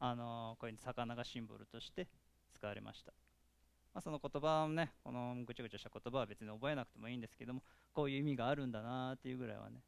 [0.00, 2.08] あのーこれに魚がシンボルとして
[2.52, 3.12] 使われました、
[3.94, 7.62] まあ、その言葉をねこのぐちゃぐちゃした言葉は別に覚えなくてもいいんですけども
[7.92, 9.80] こういう意味があるんだなっていうぐらいはね、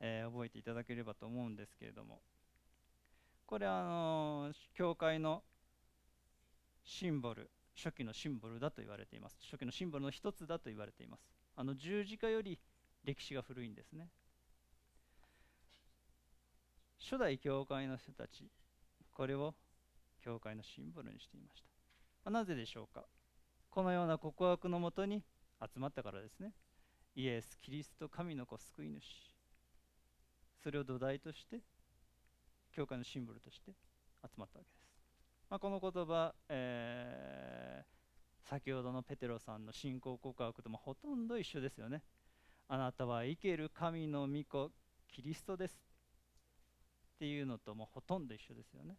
[0.00, 2.20] えー覚えていただければと思うんですけれども。
[3.46, 5.42] これはあのー教会の
[6.84, 9.38] シンボル初期のシンボルだと言われています。
[9.42, 11.28] 初期のシンボルの一つだと言われています。
[11.54, 12.58] あの十字架より
[13.04, 14.08] 歴史が古いんですね。
[16.98, 18.48] 初代教会の人たち
[19.12, 19.54] これを
[20.24, 21.62] 教会のシンボルにしていまし
[22.24, 22.30] た。
[22.30, 23.04] なぜでしょうか。
[23.70, 25.22] このような告白のもとに
[25.60, 26.52] 集まったからですね。
[27.14, 29.32] イエス・キリスト神の子救い主。
[30.62, 31.60] それを土台として
[32.72, 33.72] 教会のシンボルとして
[34.22, 34.86] 集まったわけです、
[35.50, 38.02] まあ、この言葉、えー
[38.44, 42.02] 先ほどのペテロさんの信仰告白ともほとんど一緒ですよね。
[42.68, 44.70] あなたは生ける神の御子
[45.08, 45.80] キリストです。
[47.16, 48.96] っていうのともほとんど一緒ですよね。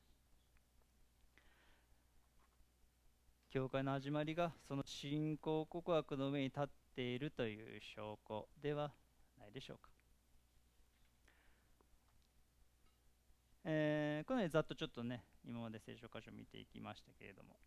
[3.49, 8.91] 教会の始まりがその信仰告白の上に立っているという証拠では
[9.37, 9.89] ないでしょうか、
[13.65, 17.59] えーこのようにざっとちょっとね今まで聖書箇所を見ていきましたけれども。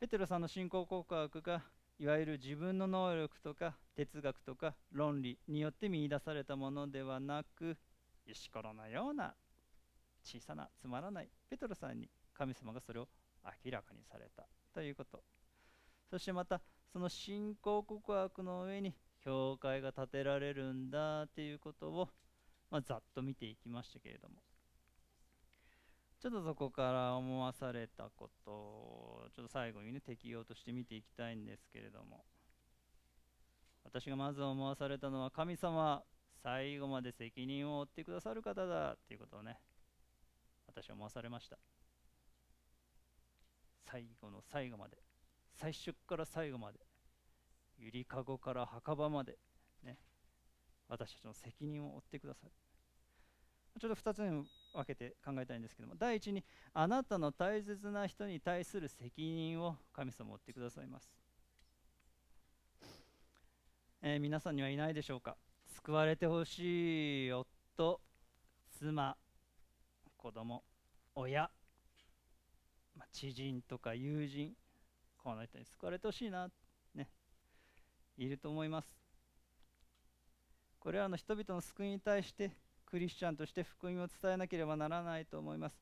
[0.00, 1.62] ペテロさんの信仰告白が
[1.98, 7.76] いわゆる自分の能力とか哲学とか論理によって見出されたものではなく
[8.26, 9.34] 石ころのような
[10.24, 13.08] 小さなつまらないペトロさんに神様がそれを
[13.64, 15.22] 明らかにされたということ。
[16.10, 16.60] そしてまた
[16.92, 22.08] その信仰告白の上に教会が建てられるんだということを、
[22.70, 24.34] まあ、ざっと見ていきましたけれども。
[26.24, 32.24] ちょっとそこから思わされたことをちょっと最後にね適用として見ていきたいんですけれども。
[33.84, 36.02] 私がまず思わされたのは神様
[36.42, 39.58] 最後まで責任を負ってくださる方だっていうことをね
[40.66, 41.58] 私は思わされました。
[43.86, 44.96] 最後の最後まで
[45.52, 46.78] 最初から最後まで
[47.76, 49.36] ゆりかごから墓場まで
[49.82, 49.98] ね
[50.88, 52.52] 私たちの責任を負ってくださる。
[53.80, 61.10] ちょっと2つに分けて考えたいんですけども第一にあなたの大切な人に対する責任を神様負ってくださいます、
[64.02, 65.36] えー皆さんにはいないでしょうか。
[65.76, 68.00] 救われてほしい夫
[68.78, 69.16] 妻
[70.16, 70.62] 子供
[71.14, 71.50] 親、
[72.96, 74.52] まあ知人とか友人
[75.18, 76.48] この人に救われてほしいな
[76.94, 77.08] ね。
[78.16, 78.88] いると思います。
[80.78, 82.50] これらの人々の救いに対して
[82.86, 85.80] クリスチャンとして福音を伝えなければならないと思います。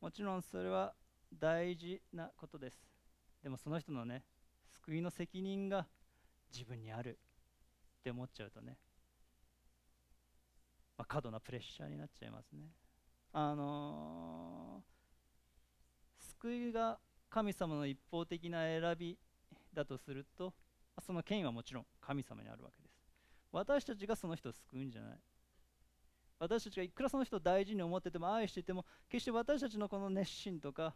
[0.00, 0.94] もちろんそれは
[1.32, 2.78] 大事なことです。
[3.42, 4.24] でもその人のね
[4.72, 5.86] 救いの責任が
[6.52, 7.18] 自分にある。
[8.00, 8.76] って思っちゃうとね、
[10.98, 12.72] まあ、過度なプレッシャーになっちゃいますね。
[13.32, 14.92] あのー
[16.42, 16.98] 救いが
[17.30, 19.16] 神様の一方的な選び
[19.72, 20.52] だとすると
[21.00, 22.94] その権威はもちろん神様にあるわけです。
[23.52, 25.20] 私たちがその人を救うんじゃない。
[26.42, 30.92] 私たちがいくらその人を大事に思ってても愛していても決して私たちのこの熱心とか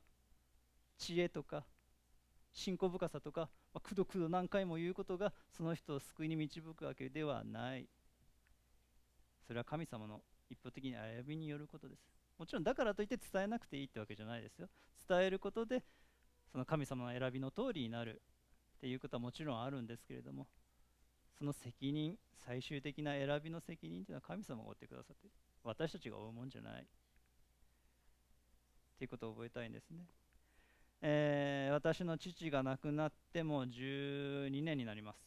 [0.98, 1.64] 知恵とか
[2.52, 3.42] 信仰深さとか、
[3.72, 7.86] まあ、くどくど何回も言うことがその人を救いに導くわけではない。
[9.46, 10.20] それは神様の
[10.50, 12.00] 一方的に選びによることです。
[12.38, 14.68] もちろんだからといって伝えなくていいってわけじゃないですよ。
[15.08, 15.84] 伝えることで
[16.50, 18.20] その神様の選びの通りになる
[18.78, 20.48] っていうことはもちろんあるんですけれども
[21.38, 25.28] その責任最終的な選びの責任というのは神様が負ってくださって
[25.62, 26.82] 私たちが負うもんじゃない。
[26.82, 26.86] っ
[28.98, 30.06] ていうことを覚えたいんですね、
[31.02, 35.18] えー私の父が亡くなっても12年になります、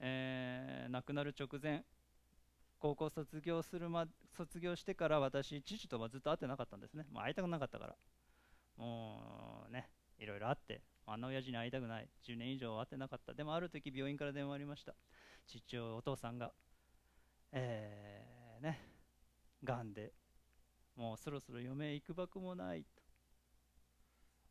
[0.00, 1.84] えー亡くなる直前
[2.80, 4.06] 高校卒業するま
[4.36, 7.06] 卒業してから私父とはずっと会ってなかったんですね。
[7.10, 7.96] もう会いたくなかったから。
[8.76, 12.08] もうねいろいろあってあんな親父に会いたくない。
[12.26, 13.34] 10年以上会ってなかった。
[13.34, 14.94] でもある時病院から電話ありました。
[15.46, 16.52] 父親お父さんが
[17.52, 18.80] えー、ね
[19.62, 20.12] がんで
[20.96, 23.02] もうそろそろ余命いくばくもないと。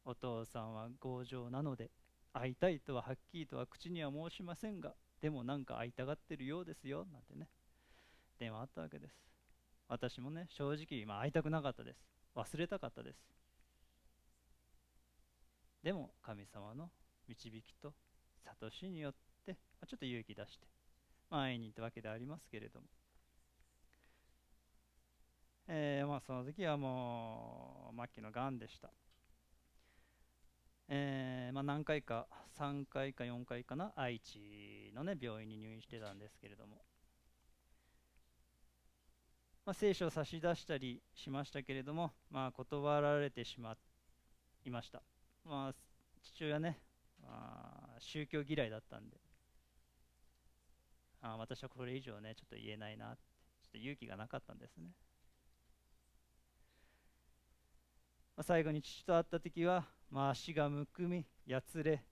[0.06, 1.92] お父さんは強情なので
[2.34, 7.06] 会いたいとははっきりとは口には申しませんがでもなんか会いたがってるようですよ。
[7.12, 7.48] なんてね。
[8.40, 9.16] 電話あったわけです。
[9.88, 12.00] 私もね正直、まあ、会いたくなかったです。
[12.36, 13.18] 忘れたかったです。
[15.84, 16.90] でも神様の
[17.28, 17.94] 導きと
[18.46, 19.14] 諭しによっ
[19.46, 19.58] て、
[19.88, 20.68] ちょっと勇気出して、
[21.30, 22.88] まあ、会いに行ったわけでありますけれども、
[25.68, 28.90] えーまあ、その時はもう末期のがんでした。
[30.90, 32.28] えーまあ、何回か
[32.60, 36.82] 3回か4回かな愛知の、ね、病院に入院してたんですけれども、
[39.66, 43.78] まあ、聖書を差し出したりしましたけれども、まあ、断られてしま
[44.66, 45.02] いました、
[45.46, 45.74] まあ、
[46.22, 46.80] 父親ね、
[47.22, 49.18] まあ、宗教嫌いだったんで。
[51.26, 53.18] あ私はこれ以上ねちょっと言えないなって
[53.64, 54.92] ちょっと勇気がなかったんですね。
[58.36, 62.04] まあ、最後に父と会った時は、まあ、足がむくみやつれ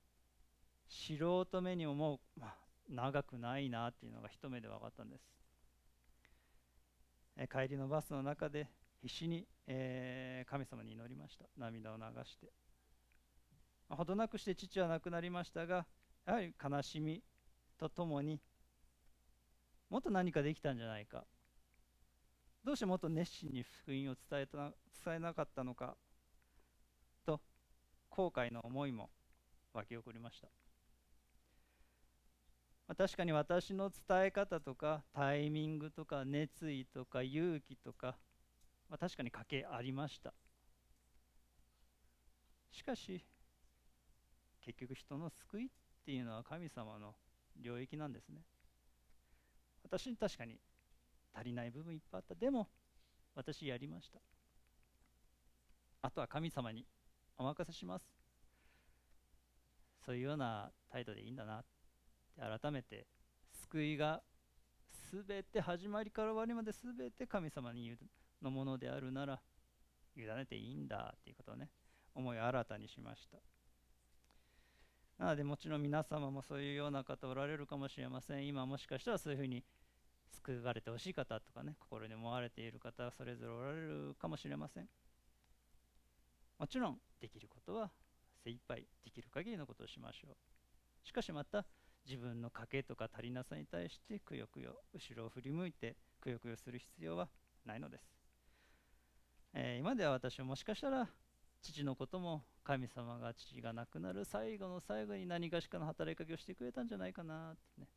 [0.88, 2.56] 素人目にももう、まあ、
[2.90, 5.24] 長くないなっていうのが一目で分かったんです。
[7.38, 8.70] え帰りのバスの中で
[9.02, 11.46] 必死に、えー、神様に祈りました。
[11.58, 12.52] 涙を流して、
[13.96, 15.86] ほどなくして父は亡くなりましたが
[16.26, 17.22] やはり悲しみ
[17.78, 18.40] とともに
[19.90, 21.26] もっと何かできたんじゃないか。
[22.64, 24.72] どうしてもっと熱心に福音を伝えた
[25.04, 25.98] 伝えなかったのか
[27.26, 27.42] と
[28.10, 29.10] 後悔の思いも
[29.74, 30.48] 湧き起こりました、
[32.88, 38.16] まあ、確かに私の伝え方とかタイミングとか熱意とか勇気とか、
[38.90, 40.34] まあ、確かに賭けありました。
[42.70, 43.26] しかし
[44.62, 45.70] 結局人の救いっ
[46.06, 47.16] ていうのは神様の
[47.60, 48.42] 領域なんですね。
[49.84, 50.60] 私に確かに
[51.34, 52.36] 足りない部分いっぱいあった。
[52.36, 52.70] でも
[53.36, 54.20] 私やりました。
[56.04, 56.86] あとは神様に
[57.38, 58.06] お任せします。
[60.06, 63.06] そういうような態度でいいんだなって改めて
[63.64, 64.22] 救いが
[65.12, 67.96] 全て始まりから終わりまで全て神様に
[68.42, 69.42] のものであるなら
[70.16, 71.70] 委ねていいんだっていうことをね
[72.16, 73.38] 思い新たにしました。
[75.22, 78.48] なのでもちろん皆様もそういうような方おられるかもしれません。
[78.48, 79.64] 今もしかしたらそういうふうに
[80.32, 84.90] 救われてほしい方とかね心に思われている方それぞれおられるかもしれません。
[86.58, 87.92] もちろんできることは
[88.44, 91.08] 精一杯できる限りのことをしましょう。
[91.08, 91.68] しかしまた
[92.04, 97.30] 自分の賭けとか足りなさに対してくよくよ後ろを振り向いてくよくよする必要は
[97.64, 98.04] ないのです、
[99.54, 101.08] えー、今では私はもしかしたら
[101.62, 107.88] 父のことも神様が父が亡くなる最後の最後に何かしかの働きかけをしてくれたんじゃないかなってね。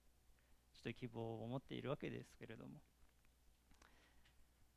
[0.73, 2.81] ちょっと希望を持っているわけですけれども、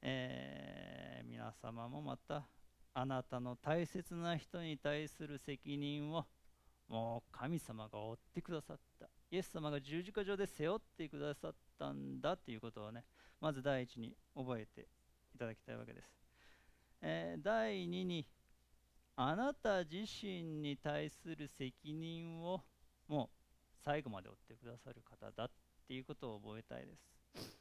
[0.01, 2.47] えー、皆様もまた
[2.93, 6.25] あなたの大切な人に対する責任を
[6.87, 9.09] もう神様が負ってくださった。
[9.29, 13.03] イエス様が十字架上で背負ってくださったんだということをね
[13.41, 14.87] まず第一に覚えて
[15.35, 16.07] いただきたいわけです、
[17.01, 18.25] えー、第二に
[19.19, 22.61] あなた自身に対する責任を
[23.07, 23.27] もう
[23.83, 25.51] 最後まで負ってくださる方だっ
[25.87, 27.57] ていうことを覚えたいです。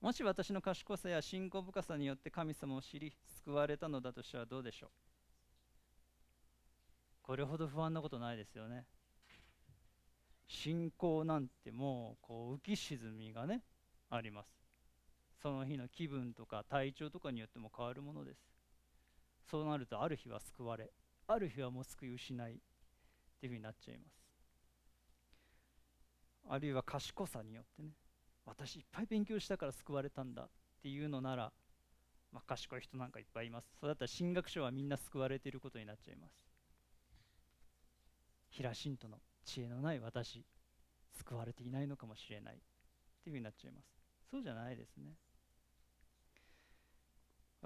[0.00, 3.12] もし私の賢さや信仰深さによって神様を知り
[3.44, 4.90] 救われたのだとしたらどうでしょう？
[7.22, 8.84] これほど不安なことないですよね。
[10.48, 13.62] 信仰なんてもうこう浮き沈みがね
[14.10, 14.48] あります。
[15.40, 18.55] その日の気分とか体調とかによっても変わるものです。
[19.50, 20.90] そうなるとある日は救われ
[21.28, 22.56] ある日はもう救い失いっ
[23.40, 24.16] ていうふうになっちゃいます。
[26.48, 27.90] あるいは賢さによってね
[28.44, 30.48] 私いっぱい勉強したから救われたんだっ
[30.80, 31.52] ていうのなら、
[32.32, 33.66] まあ、賢い人なんかいっぱいいます。
[33.80, 36.32] そうだったら進学書はみんな救われていることになっちゃいます。
[38.50, 40.44] 平信徒の知恵のない私
[41.12, 42.58] 救われていないのかもしれないっ
[43.22, 43.86] ていうふうになっちゃいます。
[44.30, 45.14] そうじゃないですね。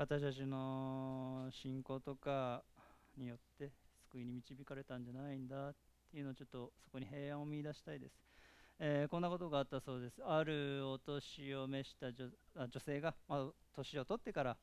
[0.01, 2.62] 私たちの信仰とか
[3.18, 3.70] によって
[4.10, 5.74] 救いに導かれたんじゃないんだっ
[6.10, 8.14] ていうのをちょっとそこに平安を見出したいです。
[8.78, 10.22] えー、こんなことがあったそうです。
[10.24, 14.56] あるお年を召した女女性が、まあ、年を取ってから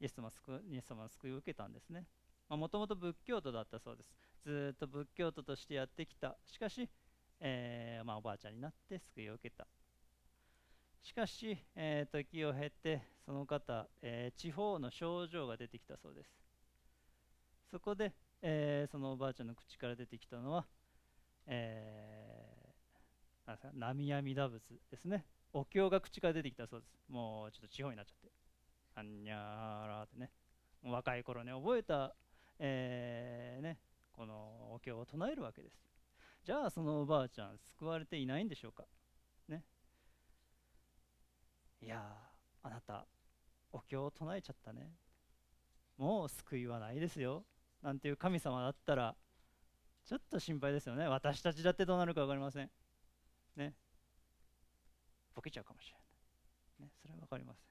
[0.00, 0.28] イエス様
[0.68, 2.06] イエス様の救いを受けたんですね。
[2.48, 4.10] もともと仏教徒だったそうです。
[4.44, 6.36] ずっと仏教徒としてやってきた。
[6.44, 6.90] しかし、
[7.38, 9.68] えー、まあ、おばあちゃんになって救いを受けた。
[11.02, 16.30] しかし、えー、時を経てその方、え地方の症状が出てきたそうです。
[17.70, 20.66] そこで、えそのおばあちゃんの口から出てきたのは、
[21.46, 22.74] え
[23.46, 25.24] なんですか波阿弥陀仏ですね。
[25.52, 26.92] お経が口から出てきたそうです。
[27.08, 28.30] もうちょっと地方になっちゃって。
[28.94, 30.30] あんにゃーらってね。
[30.82, 32.14] 若い頃ね覚えた、
[32.58, 33.78] えー、ね、
[34.12, 34.34] この
[34.74, 35.74] お経を唱えるわけです
[36.44, 38.84] じゃあそのおばあちゃん救われていないんでしょうか？
[41.80, 42.02] いや
[42.62, 43.06] あなた
[43.72, 44.90] お経を唱えちゃったね。
[45.96, 47.44] もう救いはないですよ。
[47.82, 49.14] なんていう神様だったら
[50.04, 51.06] ちょっと心配ですよね。
[51.06, 52.70] 私たちだってどうなるか分かりません。
[53.56, 53.74] ね。
[55.34, 55.96] ボケちゃうかもしれ
[56.80, 57.68] ない、ね、それは分かりません。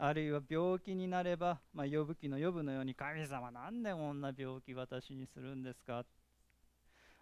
[0.00, 6.04] あるいは病気になれば、まあ、呼ぶ記の呼ぶのように神様なんでこんな病気私にするんですか？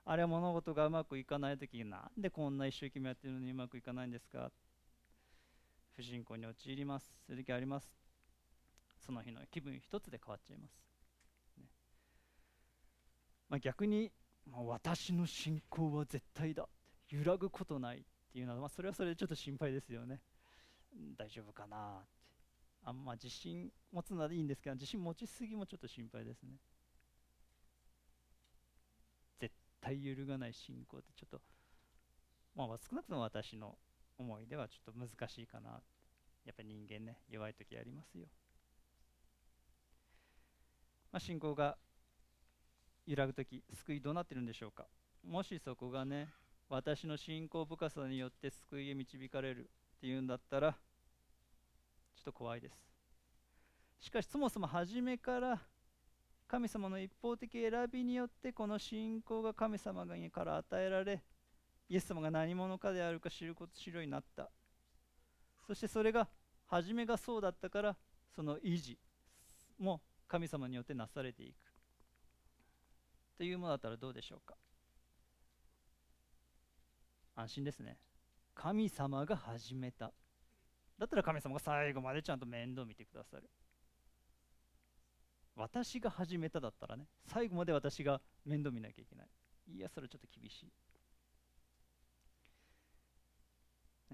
[0.04, 4.52] あれは物事がうまくいかない時なんでこんな一生懸命やってるのにうまくいかないんですか？
[5.96, 7.10] 不信仰に陥ります。
[7.26, 7.88] そういう時あります。
[9.04, 10.72] その日の気分一つで変わっちゃいます、
[11.58, 11.64] ね。
[13.48, 14.12] まあ、逆に、
[14.50, 16.68] まあ、私の信仰は絶対だ
[17.08, 18.02] 揺らぐことないっ
[18.32, 20.20] ていうのは、まあ、それはそれでちょっと心配ですよね。
[21.16, 22.16] 大丈夫かなって。
[22.88, 26.50] あんま自信持つのはいいんですけど自信持ちすぎもちょっと心配ですね。
[29.40, 31.40] 絶対揺るがない信仰ってちょっと
[32.54, 33.76] まあ少なくとも私の
[34.18, 35.80] 思いではちょっと難しいかな。
[36.44, 38.26] やっぱり人間ね弱い時ありますよ、
[41.10, 41.76] まあ、信仰が
[43.04, 44.86] 揺らぐ時救いどうなってるんでしょうか。
[45.24, 46.28] もしそこがね
[46.68, 50.78] 私の信仰深さによって救いへ導かれるっていうんだったらちょ
[52.22, 52.76] っと怖いです。
[53.98, 55.60] しかしそもそも初めから
[56.46, 61.22] 神様の一方的選びによってこの信仰が神様から与えられ
[61.88, 64.50] イエス様が何者かであるか知ること知るようになった。
[65.66, 66.28] そしてそれが
[66.66, 67.96] 初めがそうだったから
[68.34, 68.98] その維持
[69.78, 71.54] も神様によってなされていく。
[73.38, 74.54] というものだったらどうでしょうか？
[77.36, 77.98] 安心ですね。
[78.54, 80.12] 神様が始めた。
[80.98, 83.48] だったら神様が最後までちゃんと面倒見てくださる。
[85.54, 89.28] 私が始めただったらね最後まで私が面倒見なきゃいけない。
[89.74, 90.66] いやそれちょっと厳しい、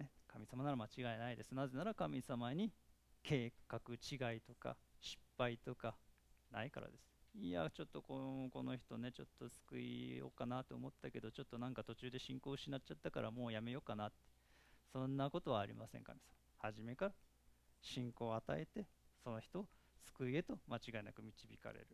[0.00, 1.54] ね、神様なら間違いないです。
[1.54, 2.72] なぜなら神様に
[3.22, 5.94] 計画違いとか失敗とか
[6.50, 7.04] ないからです。
[7.34, 14.16] いやちょっとこのこの人ねちょっと救いようかなと思ったけどちょっとなんか途中で信仰を失っちゃったからもうやめようかなって。
[14.92, 16.24] そんなことはありません神様。
[16.58, 17.12] 初めから
[17.80, 18.86] 信仰を与えて
[19.24, 19.66] その人を
[20.04, 21.86] 救いへと間違いなく導かれる、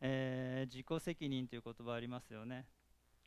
[0.00, 2.66] えー、自己責任という言葉ありますよね。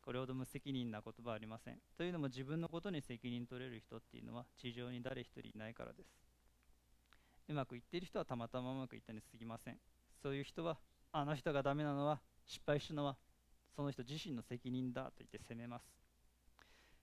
[0.04, 1.80] これほど無責任な言葉はありません。
[1.98, 6.10] というのも自分のことに責任取れる人っていうのは地上に誰一人いないからです。
[7.48, 9.78] うまくいっている人はたまたまうまくいったに過ぎません。
[10.22, 10.78] そういう人は
[11.12, 13.16] あの人がダメなのは失敗したのは
[13.76, 15.86] その人自身の責任だと言って責めます。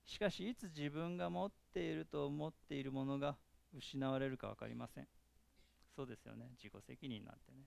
[0.05, 3.37] しかしいつ自分が持っていると思っているものが
[3.73, 5.09] 失われるか分かりません。
[5.97, 6.51] そうですよね。
[6.57, 7.65] 自己責任なんてね。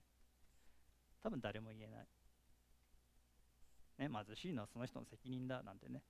[1.22, 2.06] 多分誰も言えない。
[3.98, 6.02] ね、貧しいのはその人の責任だなんてね。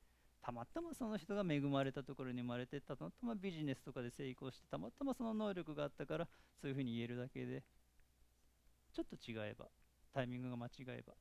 [0.42, 6.28] たまたまその人が恵まれたところに生まれてたまたまビジネスとかで成功してたまたまその能力があったから
[6.60, 7.62] そういうふうに言えるだけで
[8.92, 9.64] ちょっと違えば
[10.12, 11.14] タイミングが間違えば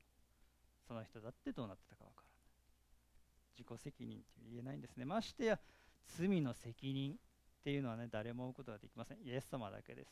[0.85, 2.33] その人だってどうなってたかわからない。
[3.57, 5.05] 自己責任って言えないんですね。
[5.05, 5.59] ましてや
[6.05, 7.15] 罪の責任っ
[7.63, 9.19] ていうのはね誰も負うことができません。
[9.23, 10.09] イエス様だけです。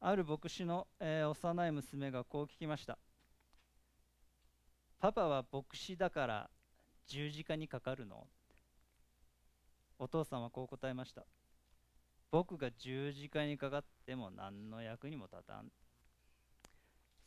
[0.00, 2.98] ある牧師の、えー、幼い娘がこう聞きました。
[4.98, 6.50] パパは牧師だから
[7.06, 8.26] 十字架にかかるの
[9.98, 11.24] お父さんはこう答えました
[12.30, 15.66] 僕が十字架にかかっても何の役にも立たん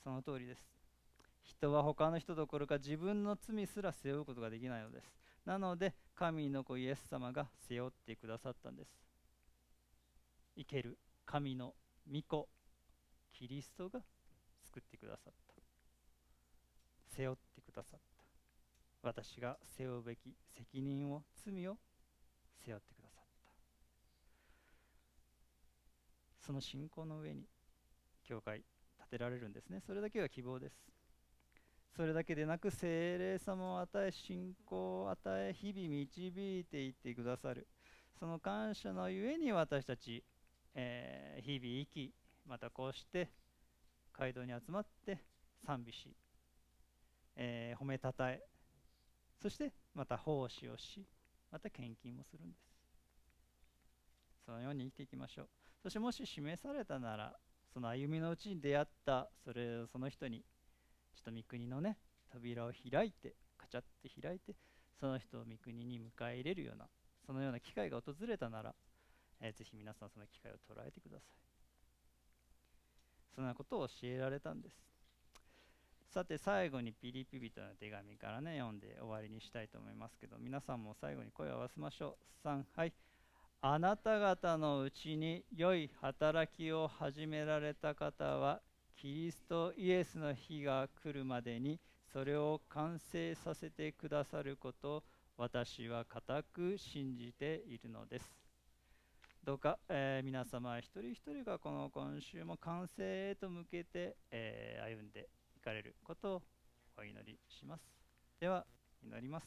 [0.04, 0.62] その通りです
[1.44, 5.12] 人は他の人どころか自分の罪すら背負うことができないのです
[5.46, 8.90] なので神の子イエス様が背負ってくださったんです
[10.58, 11.74] 生ける神の
[12.12, 12.48] 御子
[13.34, 14.02] キリストが
[14.66, 15.48] 救ってくださった
[17.20, 18.24] 背負ってくださった。
[19.02, 21.76] 私が背負うべき責任を罪を
[22.66, 23.52] 背負ってくださった。
[26.40, 27.44] その信仰の上に
[28.24, 28.64] 教会
[29.00, 29.82] 建てられるんですね。
[29.86, 30.76] それだけが希望です。
[31.94, 35.20] それだけでなく精霊様を与え信仰を与
[35.50, 37.68] え日々導いていってくださる。
[38.18, 40.24] その感謝のゆえに私たち、
[40.74, 42.14] えー、日々生き
[42.46, 43.30] またこうして
[44.18, 45.20] 街道に集まって
[45.66, 46.16] 賛美し
[47.41, 48.44] えー、褒めたたえ
[49.41, 51.07] そしてまた奉仕をし
[51.49, 52.70] また献金もするんです。
[54.45, 55.49] そのように生きていきましょう。
[55.82, 57.34] そしてもし示されたなら
[57.74, 60.44] その歩みのうちに出会ったそれその人に
[61.16, 61.98] ちょっと御国のね
[62.30, 64.53] 扉を開いてカチャって開いて
[64.99, 66.88] その人を御国に迎え入れるような
[67.26, 68.76] そのような機会が訪れたなら、
[69.40, 71.40] えー、ぜひ皆さんその機会を捉えてください。
[73.34, 74.89] そんなことを教えられたんです。
[76.10, 82.48] さて最後にピリピ人の手紙からね読んで終わりにしたいと思いますけど皆さんも最後に声を合わせましょう。
[82.48, 82.94] 3はい。
[83.61, 88.61] あなた方のうちに良い働きを始められた方は
[88.95, 91.80] キリストイエスの日が来るまでに
[92.11, 95.03] それを完成させてくださることを
[95.38, 98.36] 私は固く信じているのです。
[99.44, 105.30] どうか、えー皆様一人一人がこの今週も完成へと向けて、えー歩んで
[105.60, 106.41] いかれることを
[106.98, 107.84] お祈りします。
[108.40, 108.65] では、
[109.03, 109.45] 祈ります。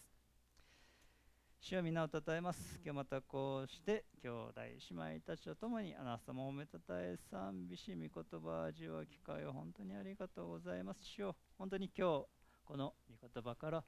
[1.58, 2.78] 主は皆をたたえます。
[2.84, 11.00] 今日またこうして兄弟姉妹たちと共にあなた様を褒めたたえ賛美し御言葉を味わう機会を本当にありがとうございます。
[11.02, 12.26] 主よ本当に今日
[12.62, 13.84] この御言葉から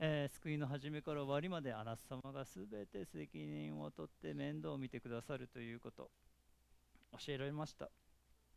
[0.00, 6.10] えー救いの始めから終わりまであなた様がすべて責任を取って面倒を見てくださるということ
[7.12, 7.88] 教えられました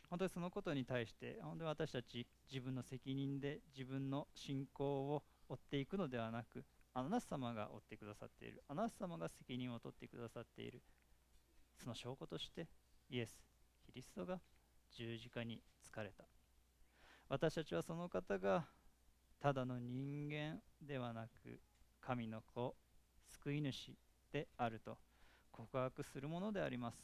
[0.10, 6.64] 本当にそのことに対して本当に私たち自分の責任で自分の信仰を追っていくのではなく
[6.94, 8.64] あなた様が追ってくださっている。
[8.68, 10.82] あなた様が責任を取ってくださっている。
[11.78, 12.68] その証拠として
[13.10, 13.40] イエス・
[13.86, 14.40] キリストが
[14.92, 16.26] 十字架につかれた。
[17.30, 18.66] 私たちはその方が
[19.40, 21.60] ただの人間ではなく
[22.02, 22.76] 神の子
[23.28, 23.96] 救い主
[24.32, 24.98] であると
[25.52, 26.98] 告白するものであります。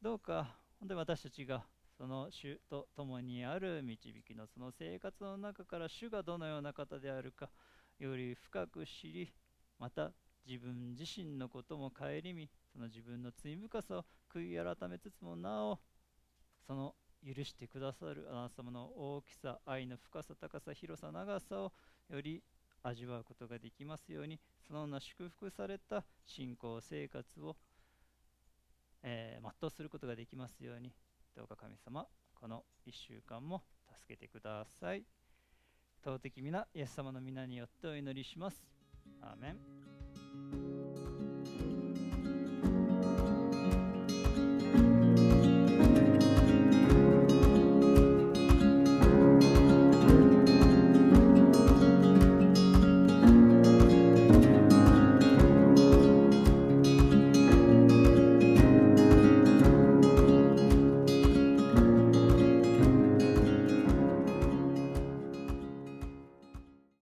[0.00, 1.64] どうか本当に私たちが
[1.96, 7.50] その主と共にある導きのその生活の中から主がどのような方であるか
[7.98, 9.32] より深く知り
[9.78, 10.12] また
[10.46, 14.04] 自分自身のことも顧みその自分の罪深さを
[14.34, 15.78] 悔い改めつつもなお
[16.66, 16.94] その
[17.24, 21.72] 許してくださるあなた様の大きさ、愛の深さ、高さ、広さ、長さを
[22.10, 22.42] より
[22.82, 27.56] 味わうことができますように、そのような祝福された信仰生活を、
[29.02, 30.92] えー全うすることができますように、
[31.36, 33.64] どうか神様、この1週間も
[34.00, 35.04] 助けてください。
[36.04, 38.64] 尊き皆、イエス様の皆によってお祈りします。
[39.20, 40.83] アーメン。